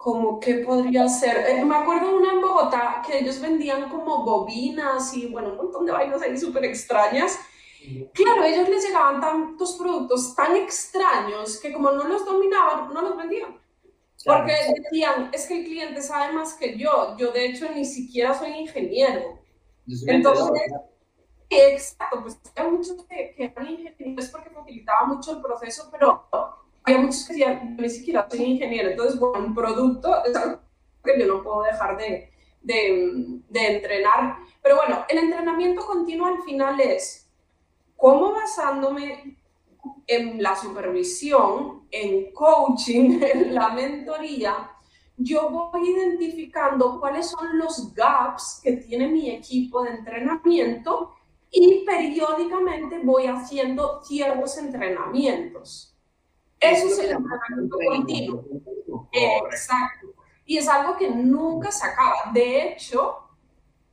como 0.00 0.40
que 0.40 0.54
podría 0.54 1.06
ser. 1.10 1.44
Eh, 1.46 1.62
me 1.62 1.76
acuerdo 1.76 2.16
una 2.16 2.32
en 2.32 2.40
Bogotá 2.40 3.02
que 3.06 3.18
ellos 3.18 3.38
vendían 3.38 3.90
como 3.90 4.24
bobinas 4.24 5.12
y 5.12 5.26
bueno, 5.26 5.50
un 5.50 5.56
montón 5.58 5.84
de 5.84 5.92
vainas 5.92 6.22
ahí 6.22 6.38
súper 6.38 6.64
extrañas. 6.64 7.38
Claro, 8.14 8.42
ellos 8.44 8.66
les 8.70 8.82
llegaban 8.82 9.20
tantos 9.20 9.76
productos 9.76 10.34
tan 10.34 10.56
extraños 10.56 11.58
que 11.58 11.70
como 11.70 11.90
no 11.90 12.04
los 12.04 12.24
dominaban, 12.24 12.94
no 12.94 13.02
los 13.02 13.14
vendían. 13.14 13.60
Porque 14.24 14.52
decían, 14.76 15.30
es 15.32 15.46
que 15.46 15.60
el 15.60 15.64
cliente 15.64 16.02
sabe 16.02 16.32
más 16.32 16.54
que 16.54 16.76
yo. 16.76 17.16
Yo 17.16 17.32
de 17.32 17.46
hecho 17.46 17.68
ni 17.74 17.84
siquiera 17.84 18.34
soy 18.34 18.50
ingeniero. 18.50 19.38
Entonces, 20.06 20.72
exacto, 21.48 22.22
pues 22.22 22.38
hay 22.54 22.70
muchos 22.70 23.04
que, 23.04 23.34
que 23.34 23.44
eran 23.44 23.68
ingenieros 23.68 24.28
porque 24.28 24.50
facilitaba 24.50 25.06
mucho 25.06 25.32
el 25.32 25.42
proceso, 25.42 25.88
pero 25.90 26.28
hay 26.84 26.98
muchos 26.98 27.26
que 27.26 27.32
decían, 27.32 27.76
ni 27.76 27.90
siquiera 27.90 28.28
soy 28.30 28.42
ingeniero, 28.42 28.90
entonces, 28.90 29.18
bueno, 29.18 29.46
un 29.46 29.54
producto 29.54 30.24
es 30.24 30.36
algo 30.36 30.60
que 31.02 31.18
yo 31.18 31.26
no 31.26 31.42
puedo 31.42 31.62
dejar 31.62 31.96
de, 31.96 32.30
de, 32.60 33.40
de 33.48 33.76
entrenar. 33.76 34.36
Pero 34.62 34.76
bueno, 34.76 35.04
el 35.08 35.18
entrenamiento 35.18 35.84
continuo 35.84 36.26
al 36.26 36.42
final 36.42 36.78
es 36.80 37.28
cómo 37.96 38.32
basándome 38.32 39.39
en 40.10 40.42
la 40.42 40.56
supervisión, 40.56 41.86
en 41.90 42.32
coaching, 42.32 43.20
en 43.34 43.54
la 43.54 43.70
mentoría, 43.70 44.72
yo 45.16 45.50
voy 45.50 45.88
identificando 45.88 46.98
cuáles 46.98 47.30
son 47.30 47.58
los 47.58 47.94
gaps 47.94 48.60
que 48.62 48.72
tiene 48.72 49.06
mi 49.06 49.30
equipo 49.30 49.84
de 49.84 49.90
entrenamiento 49.90 51.14
y 51.50 51.84
periódicamente 51.84 53.00
voy 53.04 53.26
haciendo 53.26 54.02
ciertos 54.02 54.56
entrenamientos. 54.58 55.96
Eso 56.58 56.86
es 56.88 56.98
el 56.98 57.10
entrenamiento 57.10 57.76
continuo. 57.86 59.08
Exacto. 59.12 60.08
Y 60.44 60.58
es 60.58 60.68
algo 60.68 60.96
que 60.96 61.10
nunca 61.10 61.70
se 61.70 61.86
acaba. 61.86 62.32
De 62.32 62.72
hecho, 62.72 63.18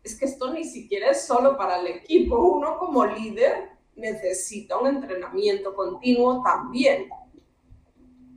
es 0.03 0.17
que 0.17 0.25
esto 0.25 0.51
ni 0.51 0.63
siquiera 0.63 1.11
es 1.11 1.27
solo 1.27 1.57
para 1.57 1.79
el 1.79 1.87
equipo. 1.87 2.39
Uno 2.39 2.79
como 2.79 3.05
líder 3.05 3.76
necesita 3.97 4.77
un 4.77 4.87
entrenamiento 4.87 5.73
continuo 5.73 6.41
también. 6.43 7.09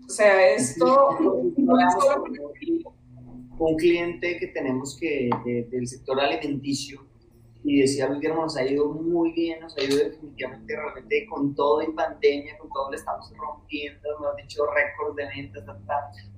O 0.06 0.08
sea, 0.08 0.54
esto 0.54 1.18
no 1.56 1.78
es 1.78 1.94
solo. 1.94 2.24
Un 3.58 3.76
cliente 3.76 4.38
que 4.38 4.48
tenemos 4.48 4.96
que 4.98 5.28
del 5.70 5.86
sector 5.86 6.18
alimenticio 6.18 7.06
y 7.62 7.80
decía 7.80 8.08
Guillermo, 8.08 8.42
nos 8.42 8.56
ha 8.56 8.64
ido 8.64 8.88
muy 8.88 9.32
bien, 9.32 9.60
nos 9.60 9.76
ha 9.76 9.84
ido 9.84 9.98
definitivamente 9.98 10.74
realmente 10.74 11.26
con 11.28 11.54
todo 11.54 11.82
en 11.82 11.94
pandemia, 11.94 12.56
con 12.58 12.70
todo 12.70 12.90
le 12.90 12.96
estamos 12.96 13.30
rompiendo, 13.36 14.18
nos 14.18 14.30
han 14.30 14.36
dicho 14.36 14.62
récords 14.66 15.16
de 15.16 15.26
ventas, 15.26 15.64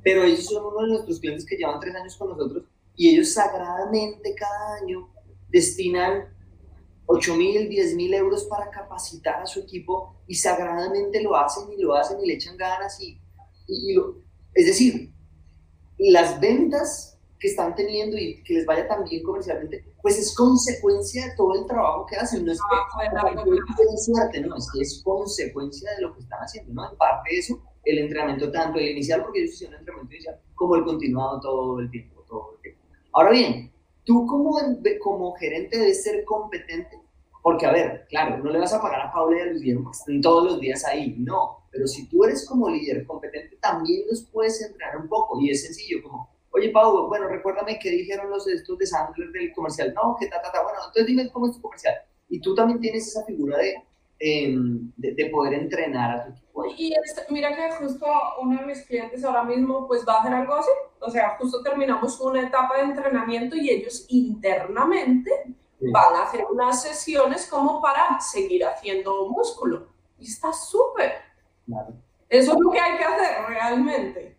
pero 0.03 0.25
ellos 0.25 0.47
son 0.47 0.65
uno 0.67 0.83
de 0.83 0.89
nuestros 0.89 1.21
clientes 1.21 1.47
que 1.47 1.57
llevan 1.57 1.79
tres 1.79 1.95
años 1.95 2.17
con 2.17 2.31
nosotros 2.31 2.65
y 2.97 3.11
ellos 3.11 3.33
sagradamente 3.33 4.35
cada 4.35 4.77
año 4.83 5.09
destinan 5.49 6.29
8 7.07 7.37
mil, 7.37 7.69
10 7.69 7.95
mil 7.95 8.15
euros 8.15 8.45
para 8.45 8.71
capacitar 8.71 9.43
a 9.43 9.47
su 9.47 9.61
equipo 9.61 10.17
y 10.27 10.35
sagradamente 10.35 11.23
lo 11.23 11.37
hacen 11.37 11.65
y 11.73 11.83
lo 11.83 11.95
hacen 11.95 12.21
y 12.21 12.27
le 12.27 12.35
echan 12.35 12.57
ganas 12.57 13.01
y, 13.01 13.21
y, 13.67 13.95
lo, 13.95 14.17
es 14.55 14.67
decir, 14.67 15.13
las 15.99 16.41
ventas 16.41 17.19
que 17.43 17.49
están 17.49 17.75
teniendo 17.75 18.17
y 18.17 18.41
que 18.45 18.55
les 18.55 18.67
vaya 18.67 18.87
tan 18.87 19.03
bien 19.03 19.23
comercialmente, 19.25 19.85
pues 20.01 20.17
es 20.17 20.33
consecuencia 20.35 21.27
de 21.27 21.37
todo 21.37 21.61
el 21.61 21.67
trabajo 21.67 22.07
que 22.07 22.17
hacen, 22.17 22.45
no 22.45 22.53
es 22.53 22.61
que 22.61 23.99
suerte, 23.99 24.41
no, 24.41 24.57
es 24.57 24.71
que 24.73 24.81
es 24.81 25.03
consecuencia 25.03 25.91
de 25.97 26.03
lo 26.03 26.15
que 26.15 26.21
están 26.21 26.39
haciendo, 26.39 26.73
¿no? 26.73 26.89
En 26.89 26.97
parte 26.97 27.31
de 27.31 27.39
eso, 27.39 27.61
el 27.85 27.99
entrenamiento 27.99 28.51
tanto 28.53 28.79
el 28.79 28.91
inicial, 28.91 29.23
porque 29.23 29.41
ellos 29.41 29.55
hicieron 29.55 29.75
el 29.75 29.81
entrenamiento 29.81 30.15
inicial, 30.15 30.41
como 30.55 30.77
el 30.77 30.85
continuado 30.85 31.41
todo 31.41 31.81
el 31.81 31.91
tiempo, 31.91 32.25
todo 32.29 32.55
el 32.55 32.63
tiempo. 32.63 32.81
Ahora 33.13 33.31
bien, 33.33 33.72
tú 34.05 34.27
como, 34.27 34.59
como 35.01 35.33
gerente 35.35 35.79
debes 35.79 36.03
ser 36.03 36.25
competente, 36.25 37.01
porque 37.43 37.67
a 37.67 37.73
ver, 37.73 38.07
claro, 38.09 38.39
no 38.39 38.51
le 38.51 38.59
vas 38.59 38.73
a 38.73 38.81
pagar 38.81 39.01
a 39.01 39.13
Paula 39.13 39.39
y 39.39 39.41
a 39.41 39.47
Luis 39.47 39.63
Guillermo 39.63 39.91
todos 40.23 40.45
los 40.45 40.61
días 40.61 40.85
ahí, 40.85 41.17
no, 41.19 41.67
pero 41.71 41.87
si 41.87 42.09
tú 42.09 42.25
eres 42.25 42.47
como 42.47 42.69
líder 42.69 43.07
competente, 43.07 43.57
también 43.61 44.03
los 44.09 44.25
puedes 44.33 44.61
entrenar 44.63 44.97
un 44.99 45.09
poco, 45.09 45.41
y 45.41 45.51
es 45.51 45.65
sencillo, 45.65 46.03
como 46.03 46.33
Oye, 46.55 46.69
Pau, 46.71 47.09
bueno, 47.09 47.29
recuérdame 47.29 47.79
qué 47.79 47.91
dijeron 47.91 48.29
los 48.29 48.47
estos 48.47 48.77
de 48.77 48.87
Sandler 48.87 49.31
del 49.31 49.53
comercial. 49.55 49.95
No, 49.95 50.17
que 50.21 50.27
ta, 50.27 50.41
ta, 50.43 50.53
ta. 50.53 50.63
Bueno, 50.63 50.79
entonces 50.81 51.07
dime 51.07 51.31
cómo 51.33 51.47
es 51.47 51.55
tu 51.55 51.63
comercial. 51.63 51.95
Y 52.29 52.41
tú 52.41 52.55
también 52.55 52.79
tienes 52.79 53.09
esa 53.09 53.25
figura 53.25 53.57
de, 53.57 53.75
em, 54.25 54.93
de, 54.97 55.27
poder 55.27 55.55
entrenar 55.55 56.11
a 56.13 56.25
tu 56.25 56.31
equipo. 56.31 56.65
Y 56.79 56.95
mira 57.31 57.57
que 57.57 57.73
justo 57.73 58.07
uno 58.41 58.61
de 58.61 58.67
mis 58.67 58.83
clientes 58.83 59.25
ahora 59.25 59.43
mismo 59.43 59.89
pues 59.89 60.05
va 60.07 60.15
a 60.15 60.21
hacer 60.21 60.33
algo 60.33 60.55
así. 60.55 60.71
O 61.01 61.11
sea, 61.11 61.37
justo 61.39 61.61
terminamos 61.63 62.21
una 62.21 62.43
etapa 62.43 62.77
de 62.77 62.85
entrenamiento 62.85 63.57
y 63.57 63.71
ellos 63.71 64.07
internamente 64.09 65.31
van 65.81 66.15
a 66.15 66.23
hacer 66.23 66.45
unas 66.49 66.83
sesiones 66.83 67.49
como 67.49 67.83
para 67.83 68.21
seguir 68.21 68.65
haciendo 68.65 69.29
músculo. 69.29 69.89
Y 70.19 70.27
está 70.27 70.53
súper. 70.53 71.15
Claro. 71.67 71.95
Eso 72.29 72.53
es 72.53 72.61
lo 72.61 72.71
que 72.71 72.79
hay 72.79 72.99
que 72.99 73.05
hacer 73.05 73.45
realmente. 73.49 74.37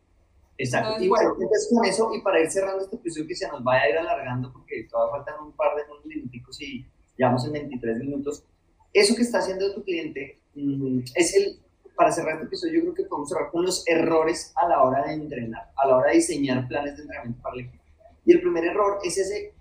Exacto. 0.58 1.04
y 1.04 1.10
bueno, 1.10 1.32
entonces 1.34 1.70
con 1.74 1.86
eso, 1.86 2.14
y 2.14 2.22
para 2.22 2.40
ir 2.40 2.50
cerrando 2.50 2.84
este 2.84 2.96
episodio 2.96 3.28
que 3.28 3.36
se 3.36 3.48
nos 3.50 3.62
vaya 3.64 3.82
a 3.82 3.90
ir 3.90 3.98
alargando, 3.98 4.54
porque 4.54 4.88
todavía 4.90 5.18
faltan 5.18 5.44
un 5.44 5.52
par 5.52 5.76
de 5.76 5.84
minutos 6.08 6.62
y 6.62 6.86
llevamos 7.18 7.46
en 7.46 7.54
23 7.54 7.98
minutos, 7.98 8.46
eso 8.94 9.16
que 9.16 9.24
está 9.24 9.40
haciendo 9.40 9.74
tu 9.74 9.84
cliente 9.84 10.40
mm, 10.56 11.00
es 11.16 11.36
el, 11.36 11.60
para 11.96 12.12
cerrar 12.12 12.36
este 12.36 12.46
episodio, 12.46 12.74
yo 12.74 12.82
creo 12.82 12.94
que 12.94 13.04
podemos 13.06 13.30
cerrar 13.30 13.52
con 13.52 13.66
los 13.66 13.88
errores 13.88 14.54
a 14.56 14.68
la 14.68 14.84
hora 14.84 15.06
de 15.06 15.14
entrenar, 15.14 15.72
a 15.76 15.88
la 15.88 15.98
hora 15.98 16.10
de 16.10 16.18
diseñar 16.18 16.68
planes 16.68 16.96
de 16.96 17.04
entrenamiento 17.04 17.42
para 17.42 17.56
el 17.56 17.62
equipo. 17.62 17.84
Y 18.26 18.34
el 18.34 18.42
primer 18.42 18.66
error 18.66 19.00
es 19.04 19.18
ese, 19.18 19.54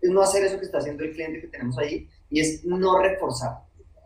es 0.00 0.10
no 0.10 0.22
hacer 0.22 0.44
eso 0.44 0.58
que 0.58 0.64
está 0.64 0.78
haciendo 0.78 1.04
el 1.04 1.12
cliente 1.12 1.40
que 1.40 1.48
tenemos 1.48 1.78
ahí, 1.78 2.08
y 2.30 2.40
es 2.40 2.64
no 2.64 2.98
reforzar. 3.00 3.64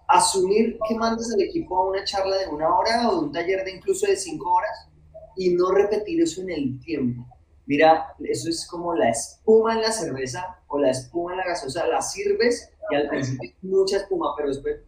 Asumir 0.09 0.79
que 0.89 0.95
mandas 0.97 1.33
al 1.33 1.41
equipo 1.41 1.79
a 1.79 1.89
una 1.91 2.05
charla 2.05 2.37
de 2.39 2.49
una 2.49 2.69
hora 2.77 3.09
o 3.09 3.21
de 3.21 3.27
un 3.27 3.33
taller 3.33 3.65
de 3.65 3.77
incluso 3.77 4.07
de 4.07 4.17
cinco 4.17 4.53
horas 4.53 4.89
y 5.37 5.51
no 5.51 5.71
repetir 5.71 6.21
eso 6.21 6.43
en 6.43 6.51
el 6.51 6.81
tiempo. 6.81 7.27
Mira, 7.67 8.15
eso 8.21 8.49
es 8.49 8.67
como 8.67 8.95
la 8.95 9.11
espuma 9.11 9.75
en 9.75 9.83
la 9.83 9.93
cerveza 9.93 10.61
o 10.69 10.79
la 10.79 10.91
espuma 10.91 11.33
en 11.33 11.39
la 11.39 11.47
gaseosa, 11.47 11.87
la 11.87 12.03
sirves 12.03 12.71
y 12.91 12.97
al 12.97 13.09
principio 13.09 13.53
mucha 13.63 13.99
espuma, 13.99 14.35
pero 14.37 14.49
después 14.49 14.81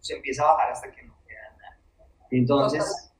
se 0.00 0.14
empieza 0.14 0.42
a 0.42 0.52
bajar 0.52 0.72
hasta 0.72 0.90
que 0.90 1.02
no 1.04 1.14
queda 1.26 1.56
nada. 1.58 1.78
Entonces, 2.30 3.12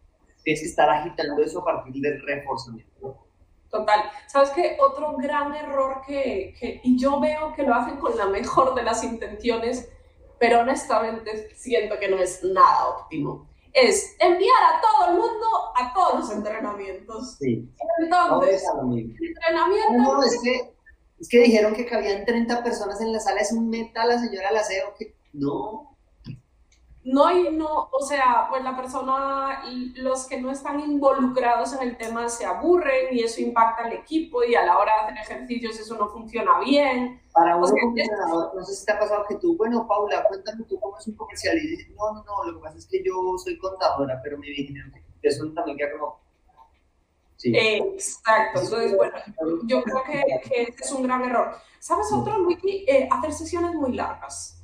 tienes 0.43 0.61
que 0.61 0.69
estar 0.69 0.89
agitando 0.89 1.43
eso 1.43 1.61
a 1.61 1.65
partir 1.65 2.01
del 2.01 2.21
reforzamiento. 2.23 3.27
Total. 3.71 4.03
¿Sabes 4.27 4.51
qué? 4.51 4.77
Otro 4.81 5.17
gran 5.17 5.55
error 5.55 6.03
que, 6.07 6.55
que, 6.61 6.81
y 6.85 6.99
yo 6.99 7.19
veo 7.21 7.55
que 7.55 7.63
lo 7.63 7.75
hacen 7.75 7.97
con 7.97 8.17
la 8.19 8.27
mejor 8.27 8.75
de 8.75 8.83
las 8.83 9.03
intenciones, 9.03 9.91
pero 10.39 10.61
honestamente 10.61 11.55
siento 11.55 11.99
que 11.99 12.09
no 12.09 12.19
es 12.19 12.45
nada 12.45 12.89
óptimo, 12.89 13.49
es 13.73 14.15
enviar 14.19 14.63
a 14.65 14.81
todo 14.81 15.11
el 15.11 15.17
mundo 15.19 15.47
a 15.77 15.93
todos 15.95 16.21
los 16.21 16.31
entrenamientos. 16.31 17.37
Sí. 17.39 17.69
Entonces, 17.99 18.63
entrenamiento... 18.65 19.93
No, 19.93 20.23
es 20.23 20.41
que, 20.43 20.75
es 21.19 21.29
que 21.29 21.39
dijeron 21.39 21.75
que 21.75 21.87
cabían 21.87 22.25
30 22.25 22.63
personas 22.63 23.01
en 23.01 23.13
la 23.13 23.21
sala, 23.21 23.41
es 23.41 23.53
un 23.53 23.69
meta 23.71 24.05
la 24.05 24.19
señora 24.19 24.53
Laceo, 24.53 24.95
que 24.99 25.15
no, 25.33 25.92
no 27.05 27.27
hay, 27.27 27.51
no, 27.51 27.89
o 27.91 28.07
sea, 28.07 28.47
pues 28.49 28.63
la 28.63 28.77
persona, 28.77 29.65
los 29.97 30.27
que 30.27 30.41
no 30.41 30.53
están 30.53 30.79
involucrados 30.79 31.73
en 31.73 31.89
el 31.89 31.97
tema 31.97 32.29
se 32.29 32.45
aburren 32.45 33.09
y 33.13 33.23
eso 33.23 33.41
impacta 33.41 33.85
al 33.85 33.93
equipo 33.93 34.45
y 34.45 34.55
a 34.55 34.65
la 34.65 34.79
hora 34.79 34.93
de 35.07 35.19
hacer 35.19 35.37
ejercicios 35.37 35.81
eso 35.81 35.97
no 35.97 36.09
funciona 36.09 36.61
bien. 36.61 37.21
Para 37.33 37.57
un 37.57 37.77
entrenador, 37.77 38.55
no 38.55 38.65
sé 38.65 38.75
si 38.75 38.87
te 38.87 38.93
ha 38.93 39.01
pasado 39.01 39.25
que 39.29 39.35
tú, 39.37 39.57
bueno, 39.57 39.87
Paula, 39.89 40.23
cuéntame 40.29 40.65
tú 40.65 40.79
cómo 40.79 40.97
es 40.97 41.07
un 41.09 41.17
comercial 41.17 41.59
y 41.59 41.67
dices, 41.69 41.89
no, 41.97 42.13
no, 42.13 42.25
no, 42.25 42.45
lo 42.45 42.59
que 42.59 42.63
pasa 42.63 42.79
es 42.79 42.87
que 42.87 43.03
yo 43.05 43.37
soy 43.43 43.59
contadora, 43.59 44.21
pero 44.23 44.39
mi 44.39 44.49
vigilante, 44.49 45.03
eso 45.23 45.51
también 45.55 45.79
queda 45.79 45.93
como... 45.99 46.21
Sí. 47.37 47.53
Exacto, 47.57 48.61
entonces, 48.61 48.97
bueno, 48.97 49.17
yo 49.65 49.83
creo 49.83 50.05
que, 50.05 50.23
que 50.49 50.75
es 50.79 50.93
un 50.93 51.03
gran 51.03 51.25
error. 51.25 51.57
¿Sabes 51.81 52.13
otro, 52.13 52.39
Luigi? 52.39 52.85
Eh, 52.87 53.09
hacer 53.11 53.33
sesiones 53.33 53.75
muy 53.75 53.95
largas 53.95 54.63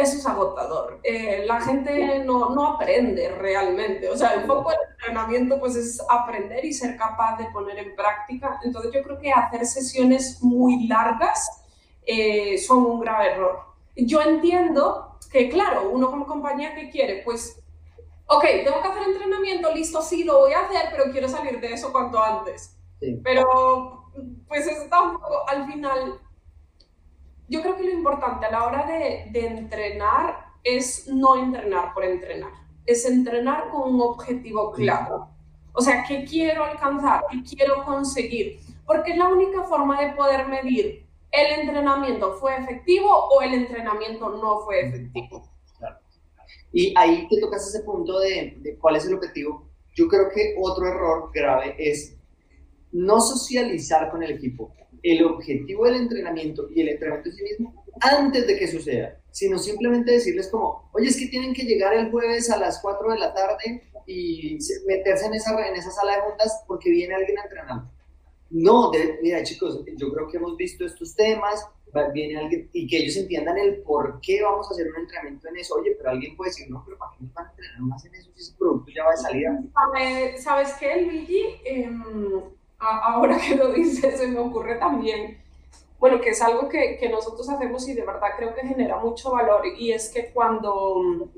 eso 0.00 0.16
es 0.16 0.26
agotador. 0.26 1.00
Eh, 1.02 1.44
la 1.46 1.60
gente 1.60 2.22
no, 2.24 2.50
no, 2.50 2.74
aprende 2.74 3.28
realmente. 3.30 4.08
O 4.08 4.16
sea, 4.16 4.34
el 4.34 4.46
foco 4.46 4.70
del 4.70 4.80
entrenamiento 4.92 5.60
pues 5.60 5.76
es 5.76 6.02
aprender 6.08 6.64
y 6.64 6.72
ser 6.72 6.96
capaz 6.96 7.36
de 7.38 7.46
poner 7.46 7.78
en 7.78 7.94
práctica. 7.94 8.58
Entonces 8.62 8.92
yo 8.92 9.02
creo 9.02 9.18
que 9.18 9.30
hacer 9.30 9.64
sesiones 9.66 10.42
muy 10.42 10.86
largas 10.86 11.64
eh, 12.06 12.58
son 12.58 12.86
un 12.86 13.00
grave 13.00 13.32
error. 13.32 13.60
Yo 13.96 14.22
entiendo 14.22 15.18
que, 15.30 15.48
claro, 15.48 15.90
uno 15.90 16.10
como 16.10 16.26
compañía 16.26 16.74
que 16.74 16.90
quiere, 16.90 17.22
pues, 17.24 17.62
ok, 18.26 18.44
tengo 18.64 18.80
que 18.82 18.88
hacer 18.88 19.02
entrenamiento, 19.02 19.72
listo, 19.72 20.02
sí, 20.02 20.24
lo 20.24 20.40
voy 20.40 20.52
a 20.52 20.60
hacer, 20.60 20.88
pero 20.90 21.12
quiero 21.12 21.28
salir 21.28 21.60
de 21.60 21.72
eso 21.72 21.92
cuanto 21.92 22.22
antes. 22.22 22.76
Pero, 23.22 24.10
pues, 24.48 24.66
eso 24.66 24.88
tampoco, 24.90 25.48
al 25.48 25.66
final, 25.66 26.20
yo 27.50 27.60
creo 27.62 27.76
que 27.76 27.82
lo 27.82 27.90
importante 27.90 28.46
a 28.46 28.52
la 28.52 28.64
hora 28.64 28.86
de, 28.86 29.28
entrenar 29.34 30.46
es 30.62 31.08
no 31.08 31.36
entrenar 31.36 31.92
por 31.92 32.04
entrenar, 32.04 32.52
es 32.86 33.04
entrenar 33.04 33.70
con 33.70 33.94
un 33.94 34.00
objetivo 34.00 34.70
claro. 34.70 35.28
O 35.72 35.82
sea, 35.82 36.04
¿qué 36.06 36.24
quiero 36.24 36.64
alcanzar? 36.64 37.24
¿Qué 37.28 37.42
quiero 37.42 37.84
conseguir? 37.84 38.60
Porque 38.86 39.12
es 39.12 39.18
la 39.18 39.28
única 39.28 39.64
forma 39.64 40.00
de 40.00 40.12
poder 40.12 40.46
medir 40.46 41.04
el 41.32 41.60
entrenamiento 41.60 42.34
fue 42.34 42.56
efectivo 42.56 43.08
o 43.08 43.42
el 43.42 43.54
entrenamiento 43.54 44.28
no 44.30 44.60
fue 44.60 44.86
efectivo. 44.86 45.48
Y 46.72 46.94
ahí 46.96 47.26
te 47.28 47.40
tocas 47.40 47.66
ese 47.66 47.84
punto 47.84 48.20
de, 48.20 48.58
de 48.58 48.78
cuál 48.78 48.94
es 48.94 49.06
el 49.06 49.14
objetivo. 49.14 49.68
Yo 49.96 50.06
creo 50.06 50.28
que 50.32 50.54
otro 50.56 50.86
error 50.86 51.30
grave 51.34 51.74
es 51.78 52.16
no 52.92 53.20
socializar 53.20 54.08
con 54.10 54.22
el 54.22 54.32
equipo 54.32 54.72
el 55.02 55.24
objetivo 55.24 55.86
del 55.86 55.96
entrenamiento 55.96 56.68
y 56.74 56.80
el 56.82 56.88
entrenamiento 56.90 57.30
en 57.30 57.36
sí 57.36 57.42
mismo 57.42 57.84
antes 58.00 58.46
de 58.46 58.56
que 58.56 58.68
suceda, 58.68 59.18
sino 59.30 59.58
simplemente 59.58 60.12
decirles 60.12 60.48
como, 60.48 60.88
oye, 60.92 61.08
es 61.08 61.18
que 61.18 61.26
tienen 61.26 61.52
que 61.52 61.64
llegar 61.64 61.94
el 61.94 62.10
jueves 62.10 62.50
a 62.50 62.58
las 62.58 62.80
4 62.80 63.12
de 63.12 63.18
la 63.18 63.34
tarde 63.34 63.82
y 64.06 64.58
meterse 64.86 65.26
en 65.26 65.34
esa, 65.34 65.68
en 65.68 65.76
esa 65.76 65.90
sala 65.90 66.16
de 66.16 66.22
juntas 66.22 66.64
porque 66.66 66.90
viene 66.90 67.14
alguien 67.14 67.38
a 67.38 67.42
entrenar. 67.42 67.82
No, 68.50 68.90
mira 69.22 69.42
chicos, 69.44 69.84
yo 69.96 70.12
creo 70.12 70.28
que 70.28 70.38
hemos 70.38 70.56
visto 70.56 70.84
estos 70.84 71.14
temas, 71.14 71.64
viene 72.12 72.38
alguien 72.38 72.68
y 72.72 72.86
que 72.86 72.98
ellos 72.98 73.16
entiendan 73.16 73.58
el 73.58 73.82
por 73.82 74.20
qué 74.20 74.42
vamos 74.42 74.68
a 74.68 74.72
hacer 74.72 74.88
un 74.88 74.96
entrenamiento 74.96 75.48
en 75.48 75.56
eso. 75.58 75.74
Oye, 75.74 75.94
pero 75.96 76.10
alguien 76.10 76.36
puede 76.36 76.50
decir, 76.50 76.68
no, 76.70 76.82
pero 76.84 76.98
¿para 76.98 77.12
qué 77.12 77.24
nos 77.24 77.34
van 77.34 77.46
a 77.46 77.50
entrenar 77.50 77.80
más 77.80 78.04
en 78.04 78.14
eso 78.14 78.30
si 78.34 78.42
ese 78.42 78.54
producto 78.58 78.90
ya 78.94 79.04
va 79.04 79.10
de 79.12 79.16
salida? 79.16 79.62
¿Sabes 80.38 80.72
qué, 80.80 81.02
Luigi? 81.02 81.42
Eh, 81.64 81.90
ahora 82.80 83.38
que 83.38 83.56
lo 83.56 83.72
dices, 83.72 84.18
se 84.18 84.26
me 84.26 84.38
ocurre 84.38 84.76
también, 84.76 85.42
bueno, 85.98 86.20
que 86.20 86.30
es 86.30 86.40
algo 86.40 86.68
que, 86.68 86.96
que, 86.98 87.08
nosotros 87.08 87.48
hacemos 87.48 87.86
y 87.88 87.94
de 87.94 88.04
verdad 88.04 88.28
creo 88.36 88.54
que 88.54 88.66
genera 88.66 88.96
mucho 88.96 89.32
valor 89.32 89.62
y 89.78 89.92
es 89.92 90.10
que 90.10 90.30
cuando, 90.32 91.28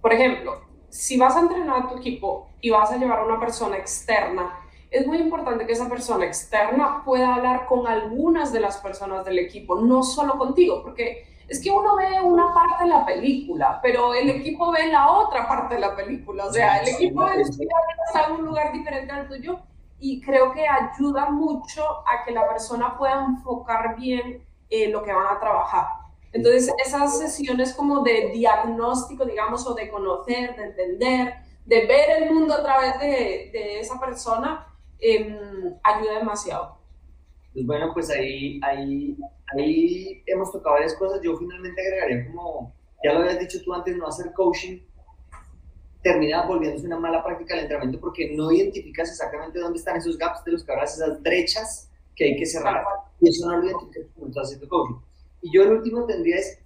por 0.00 0.12
ejemplo, 0.12 0.62
si 0.88 1.18
vas 1.18 1.36
a 1.36 1.40
entrenar 1.40 1.82
a 1.82 1.88
tu 1.88 1.98
equipo 1.98 2.48
y 2.62 2.70
vas 2.70 2.90
a 2.90 2.96
llevar 2.96 3.20
a 3.20 3.24
una 3.26 3.38
persona 3.38 3.76
externa, 3.76 4.58
es 4.90 5.06
muy 5.06 5.18
importante 5.18 5.66
que 5.66 5.72
esa 5.72 5.88
persona 5.88 6.24
externa 6.24 7.02
pueda 7.04 7.34
hablar 7.34 7.66
con 7.66 7.86
algunas 7.86 8.52
de 8.52 8.60
las 8.60 8.78
personas 8.78 9.26
del 9.26 9.38
equipo, 9.38 9.78
no 9.80 10.02
solo 10.02 10.38
contigo, 10.38 10.82
porque 10.82 11.26
es 11.46 11.62
que 11.62 11.70
uno 11.70 11.96
ve 11.96 12.20
una 12.22 12.54
parte 12.54 12.84
de 12.84 12.90
la 12.90 13.04
película, 13.04 13.78
pero 13.82 14.14
el 14.14 14.30
equipo 14.30 14.72
ve 14.72 14.88
la 14.88 15.10
otra 15.10 15.46
parte 15.46 15.74
de 15.74 15.80
la 15.82 15.94
película, 15.94 16.46
o 16.46 16.52
sea, 16.52 16.78
el 16.78 16.88
equipo 16.88 17.26
está 17.28 18.26
en 18.28 18.32
un 18.36 18.46
lugar 18.46 18.72
diferente 18.72 19.12
al 19.12 19.28
tuyo 19.28 19.60
y 19.98 20.20
creo 20.20 20.52
que 20.52 20.66
ayuda 20.66 21.30
mucho 21.30 21.82
a 22.06 22.24
que 22.24 22.32
la 22.32 22.48
persona 22.48 22.96
pueda 22.98 23.24
enfocar 23.24 23.96
bien 23.96 24.44
eh, 24.68 24.88
lo 24.88 25.02
que 25.02 25.12
van 25.12 25.36
a 25.36 25.40
trabajar. 25.40 25.86
Entonces, 26.32 26.70
esas 26.84 27.18
sesiones 27.18 27.72
como 27.72 28.02
de 28.02 28.30
diagnóstico, 28.32 29.24
digamos, 29.24 29.66
o 29.66 29.74
de 29.74 29.88
conocer, 29.88 30.54
de 30.56 30.64
entender, 30.64 31.34
de 31.64 31.86
ver 31.86 32.22
el 32.22 32.34
mundo 32.34 32.54
a 32.54 32.62
través 32.62 32.98
de, 33.00 33.50
de 33.52 33.80
esa 33.80 33.98
persona, 33.98 34.66
eh, 34.98 35.38
ayuda 35.82 36.18
demasiado. 36.18 36.78
Pues 37.52 37.66
bueno, 37.66 37.90
pues 37.94 38.10
ahí, 38.10 38.60
ahí, 38.62 39.16
ahí 39.56 40.22
hemos 40.26 40.52
tocado 40.52 40.74
varias 40.74 40.94
cosas. 40.94 41.20
Yo 41.22 41.36
finalmente 41.36 41.80
agregaría 41.80 42.26
como, 42.26 42.74
ya 43.02 43.12
lo 43.12 43.20
habías 43.20 43.38
dicho 43.38 43.58
tú 43.64 43.72
antes, 43.72 43.96
no 43.96 44.06
hacer 44.06 44.32
coaching, 44.34 44.80
termina 46.06 46.46
volviéndose 46.46 46.86
una 46.86 47.00
mala 47.00 47.24
práctica 47.24 47.54
el 47.54 47.62
entrenamiento 47.62 47.98
porque 47.98 48.30
no 48.36 48.52
identificas 48.52 49.10
exactamente 49.10 49.58
dónde 49.58 49.78
están 49.78 49.96
esos 49.96 50.16
gaps 50.16 50.44
de 50.44 50.52
los 50.52 50.62
que 50.62 50.70
hablas, 50.70 50.94
esas 50.94 51.20
brechas 51.20 51.90
que 52.14 52.26
hay 52.26 52.36
que 52.36 52.46
cerrar. 52.46 52.84
Y 53.20 53.28
eso 53.28 53.44
no 53.50 53.56
lo 53.56 53.66
identificas 53.66 54.06
cuando 54.14 54.28
estás 54.28 54.44
haciendo 54.44 54.68
coaching. 54.68 55.00
Y 55.42 55.52
yo 55.52 55.64
el 55.64 55.72
último 55.72 56.06
tendría 56.06 56.36
es 56.36 56.60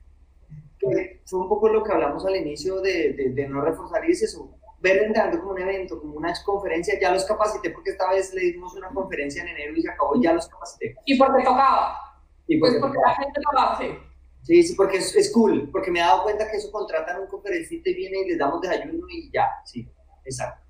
que 0.78 1.22
fue 1.24 1.40
un 1.40 1.48
poco 1.48 1.70
lo 1.70 1.82
que 1.82 1.90
hablamos 1.90 2.26
al 2.26 2.36
inicio 2.36 2.82
de, 2.82 3.32
de, 3.34 3.48
no 3.48 3.62
reforzar 3.62 4.06
y 4.06 4.12
es 4.12 4.22
eso, 4.24 4.50
ver 4.80 5.04
entrenamiento 5.04 5.40
como 5.40 5.52
un 5.52 5.62
evento, 5.62 5.98
como 5.98 6.14
una 6.16 6.34
conferencia, 6.44 7.00
ya 7.00 7.10
los 7.10 7.24
capacité 7.24 7.70
porque 7.70 7.90
esta 7.90 8.10
vez 8.10 8.34
le 8.34 8.42
dimos 8.42 8.74
una 8.74 8.90
conferencia 8.90 9.42
en 9.42 9.48
enero 9.48 9.74
y 9.74 9.80
se 9.80 9.90
acabó, 9.90 10.20
ya 10.20 10.34
los 10.34 10.46
capacité. 10.48 10.96
Y 11.06 11.16
porque 11.16 11.42
tocaba. 11.44 11.96
Y 12.46 12.58
pues 12.58 12.76
porque 12.78 12.98
la 13.06 13.14
gente 13.14 13.40
lo 13.40 13.58
hace. 13.58 14.09
Sí, 14.42 14.62
sí, 14.62 14.74
porque 14.74 14.98
es, 14.98 15.14
es, 15.14 15.30
cool, 15.32 15.68
porque 15.70 15.90
me 15.90 16.00
he 16.00 16.02
dado 16.02 16.22
cuenta 16.22 16.50
que 16.50 16.56
eso 16.56 16.72
contratan 16.72 17.20
un 17.20 17.26
conferencista 17.26 17.90
y 17.90 17.94
viene 17.94 18.20
y 18.20 18.30
les 18.30 18.38
damos 18.38 18.60
desayuno 18.60 19.06
y 19.10 19.30
ya, 19.30 19.46
sí, 19.64 19.86
exacto. 20.24 20.64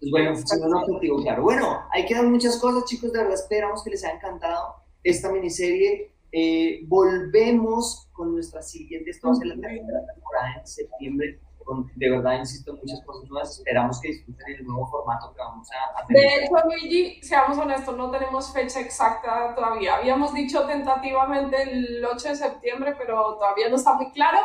Pues 0.00 0.10
bueno, 0.10 0.34
siendo 0.34 0.66
un 0.66 0.74
objetivo 0.74 1.22
claro. 1.22 1.42
Bueno, 1.44 1.82
hay 1.92 2.04
que 2.06 2.14
dar 2.14 2.26
muchas 2.26 2.58
cosas, 2.58 2.84
chicos, 2.86 3.12
de 3.12 3.18
verdad 3.18 3.34
esperamos 3.34 3.84
que 3.84 3.90
les 3.90 4.04
haya 4.04 4.16
encantado 4.16 4.74
esta 5.04 5.30
miniserie. 5.30 6.10
Eh, 6.32 6.80
volvemos 6.86 8.08
con 8.12 8.34
nuestra 8.34 8.62
siguiente, 8.62 9.10
esto 9.10 9.28
va 9.28 9.34
a 9.34 9.36
ser 9.36 9.46
la 9.48 9.54
tercera 9.56 10.06
temporada 10.12 10.54
en 10.58 10.66
septiembre 10.66 11.40
de 11.94 12.10
verdad, 12.10 12.38
insisto, 12.38 12.74
muchas 12.74 13.02
cosas 13.04 13.28
nuevas. 13.28 13.58
Esperamos 13.58 14.00
que 14.00 14.08
disfruten 14.08 14.54
el 14.54 14.64
nuevo 14.64 14.86
formato 14.86 15.32
que 15.32 15.38
vamos 15.38 15.68
a, 15.70 16.06
tener. 16.06 16.22
De 16.22 16.44
hecho, 16.44 16.54
Luigi, 16.64 17.22
seamos 17.22 17.58
honestos, 17.58 17.96
no 17.96 18.10
tenemos 18.10 18.52
fecha 18.52 18.80
exacta 18.80 19.54
todavía. 19.54 19.96
Habíamos 19.96 20.34
dicho 20.34 20.66
tentativamente 20.66 21.62
el 21.62 22.04
8 22.04 22.28
de 22.28 22.36
septiembre, 22.36 22.94
pero 22.98 23.36
todavía 23.36 23.68
no 23.68 23.76
está 23.76 23.94
muy 23.94 24.10
claro. 24.12 24.38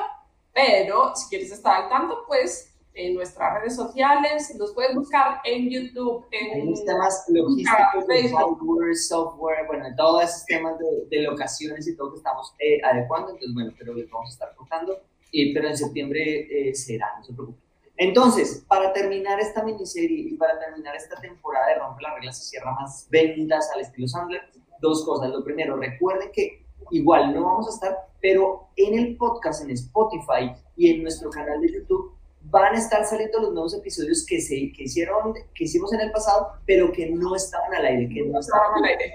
Pero 0.53 1.15
si 1.15 1.29
quieres 1.29 1.51
estar 1.51 1.83
al 1.83 1.89
tanto, 1.89 2.23
pues 2.27 2.73
en 2.97 3.13
nuestras 3.13 3.59
redes 3.59 3.75
sociales, 3.75 4.55
nos 4.57 4.73
puedes 4.73 4.95
buscar 4.95 5.39
en 5.43 5.69
YouTube, 5.69 6.25
en 6.31 6.67
Hay 6.67 6.85
temas 6.85 7.25
logísticos, 7.29 8.05
hardware, 8.33 8.95
software, 8.95 9.67
bueno, 9.67 9.85
todos 9.95 10.23
esos 10.23 10.45
temas 10.45 10.79
de, 10.79 11.05
de, 11.09 11.23
locaciones 11.23 11.87
y 11.87 11.95
todo 11.95 12.11
que 12.11 12.17
estamos 12.17 12.55
eh, 12.57 12.79
adecuando, 12.83 13.29
entonces 13.29 13.53
bueno, 13.53 13.71
pero 13.77 13.93
les 13.93 14.09
vamos 14.09 14.29
a 14.29 14.33
estar 14.33 14.55
contando 14.55 14.99
pero 15.53 15.67
en 15.67 15.77
septiembre 15.77 16.69
eh, 16.69 16.75
será, 16.75 17.07
no 17.17 17.23
se 17.23 17.33
preocupen. 17.33 17.61
Entonces, 17.97 18.63
para 18.67 18.93
terminar 18.93 19.39
esta 19.39 19.63
miniserie 19.63 20.29
y 20.29 20.33
para 20.35 20.59
terminar 20.59 20.95
esta 20.95 21.19
temporada 21.19 21.67
de 21.67 21.75
Rompe 21.79 22.03
las 22.03 22.13
Reglas 22.13 22.41
y 22.43 22.49
Cierra 22.49 22.71
Más 22.73 23.07
Ventas 23.09 23.71
al 23.73 23.81
estilo 23.81 24.07
Sandler, 24.07 24.41
dos 24.79 25.03
cosas. 25.03 25.31
Lo 25.31 25.43
primero, 25.43 25.75
recuerden 25.77 26.29
que 26.31 26.63
igual 26.91 27.33
no 27.33 27.43
vamos 27.43 27.67
a 27.67 27.71
estar, 27.71 27.97
pero 28.21 28.69
en 28.75 28.97
el 28.97 29.17
podcast, 29.17 29.63
en 29.63 29.71
Spotify 29.71 30.51
y 30.75 30.91
en 30.91 31.01
nuestro 31.01 31.31
canal 31.31 31.59
de 31.61 31.73
YouTube 31.73 32.13
van 32.49 32.75
a 32.75 32.77
estar 32.77 33.05
saliendo 33.05 33.39
los 33.39 33.53
nuevos 33.53 33.73
episodios 33.73 34.25
que, 34.25 34.39
se, 34.39 34.71
que, 34.71 34.83
hicieron, 34.83 35.33
que 35.53 35.63
hicimos 35.65 35.91
en 35.93 36.01
el 36.01 36.11
pasado, 36.11 36.53
pero 36.65 36.91
que 36.91 37.09
no 37.09 37.35
estaban 37.35 37.73
al 37.73 37.85
aire, 37.85 38.07
que 38.07 38.21
no 38.25 38.39
estaban 38.39 38.75
al 38.75 38.83
aire. 38.85 39.13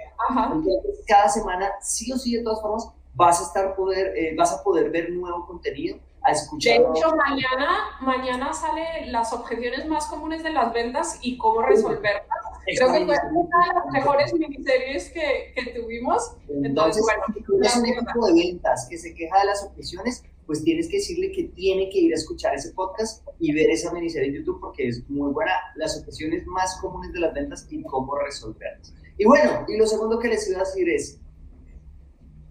Entonces, 0.53 1.05
cada 1.07 1.29
semana, 1.29 1.71
sí 1.81 2.13
o 2.13 2.19
sí, 2.19 2.37
de 2.37 2.43
todas 2.43 2.61
formas, 2.61 2.89
vas 3.15 3.41
a, 3.41 3.45
estar 3.45 3.75
poder, 3.75 4.17
eh, 4.17 4.35
vas 4.37 4.53
a 4.53 4.63
poder 4.63 4.91
ver 4.91 5.11
nuevo 5.11 5.47
contenido, 5.47 5.99
a 6.23 6.33
escuchar. 6.33 6.79
De 6.79 6.99
hecho, 6.99 7.15
mañana, 7.17 7.99
mañana 8.01 8.53
sale 8.53 9.07
las 9.07 9.33
objeciones 9.33 9.87
más 9.87 10.07
comunes 10.07 10.43
de 10.43 10.51
las 10.51 10.73
ventas 10.73 11.19
y 11.21 11.37
cómo 11.37 11.63
resolverlas. 11.63 12.25
Creo 12.65 12.93
que 12.93 13.05
fue 13.05 13.17
una 13.33 13.67
de 13.67 13.75
las 13.75 13.87
mejores 13.93 14.35
miniseries 14.35 15.11
que, 15.11 15.53
que 15.55 15.81
tuvimos. 15.81 16.37
Entonces, 16.49 17.03
bueno, 17.03 17.23
si 17.35 17.43
tú 17.43 17.57
eres 17.59 17.77
un 17.77 17.87
equipo 17.87 18.27
de 18.27 18.33
ventas 18.35 18.87
que 18.89 18.99
se 18.99 19.15
queja 19.15 19.41
de 19.41 19.47
las 19.47 19.65
objeciones, 19.65 20.25
pues 20.47 20.63
tienes 20.65 20.89
que 20.89 20.99
decirle 20.99 21.33
que 21.33 21.45
tiene 21.45 21.89
que 21.91 21.99
ir 21.99 22.13
a 22.13 22.17
escuchar 22.17 22.55
ese 22.55 22.73
podcast 22.73 23.27
y 23.39 23.53
ver 23.53 23.71
esa 23.71 23.93
miniserie 23.93 24.29
en 24.29 24.35
YouTube 24.37 24.61
porque 24.61 24.89
es 24.89 25.09
muy 25.09 25.33
buena, 25.33 25.53
las 25.77 25.99
objeciones 25.99 26.47
más 26.47 26.79
comunes 26.81 27.13
de 27.13 27.21
las 27.21 27.35
ventas 27.35 27.67
y 27.71 27.83
cómo 27.83 28.17
resolverlas. 28.17 28.93
Y 29.19 29.25
bueno, 29.25 29.65
y 29.69 29.77
lo 29.77 29.87
segundo 29.87 30.19
que 30.19 30.29
les 30.29 30.49
iba 30.49 30.59
a 30.59 30.65
decir 30.65 30.89
es, 30.89 31.21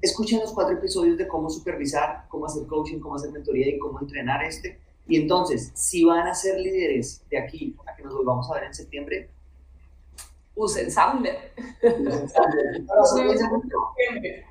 escuchen 0.01 0.39
los 0.39 0.51
cuatro 0.51 0.75
episodios 0.75 1.17
de 1.17 1.27
cómo 1.27 1.49
supervisar, 1.49 2.25
cómo 2.29 2.45
hacer 2.45 2.65
coaching, 2.67 2.99
cómo 2.99 3.15
hacer 3.15 3.31
mentoría 3.31 3.69
y 3.69 3.77
cómo 3.77 3.99
entrenar 3.99 4.43
este. 4.43 4.79
Y 5.07 5.17
entonces, 5.17 5.71
si 5.73 6.03
van 6.03 6.27
a 6.27 6.33
ser 6.33 6.59
líderes 6.59 7.23
de 7.29 7.37
aquí 7.37 7.75
a 7.85 7.95
que 7.95 8.03
nos 8.03 8.13
volvamos 8.13 8.49
a 8.49 8.55
ver 8.55 8.65
en 8.65 8.73
septiembre, 8.73 9.29
usen 10.55 10.91
Sandler. 10.91 11.53
Usen 11.81 12.29
Sandler. 13.37 14.45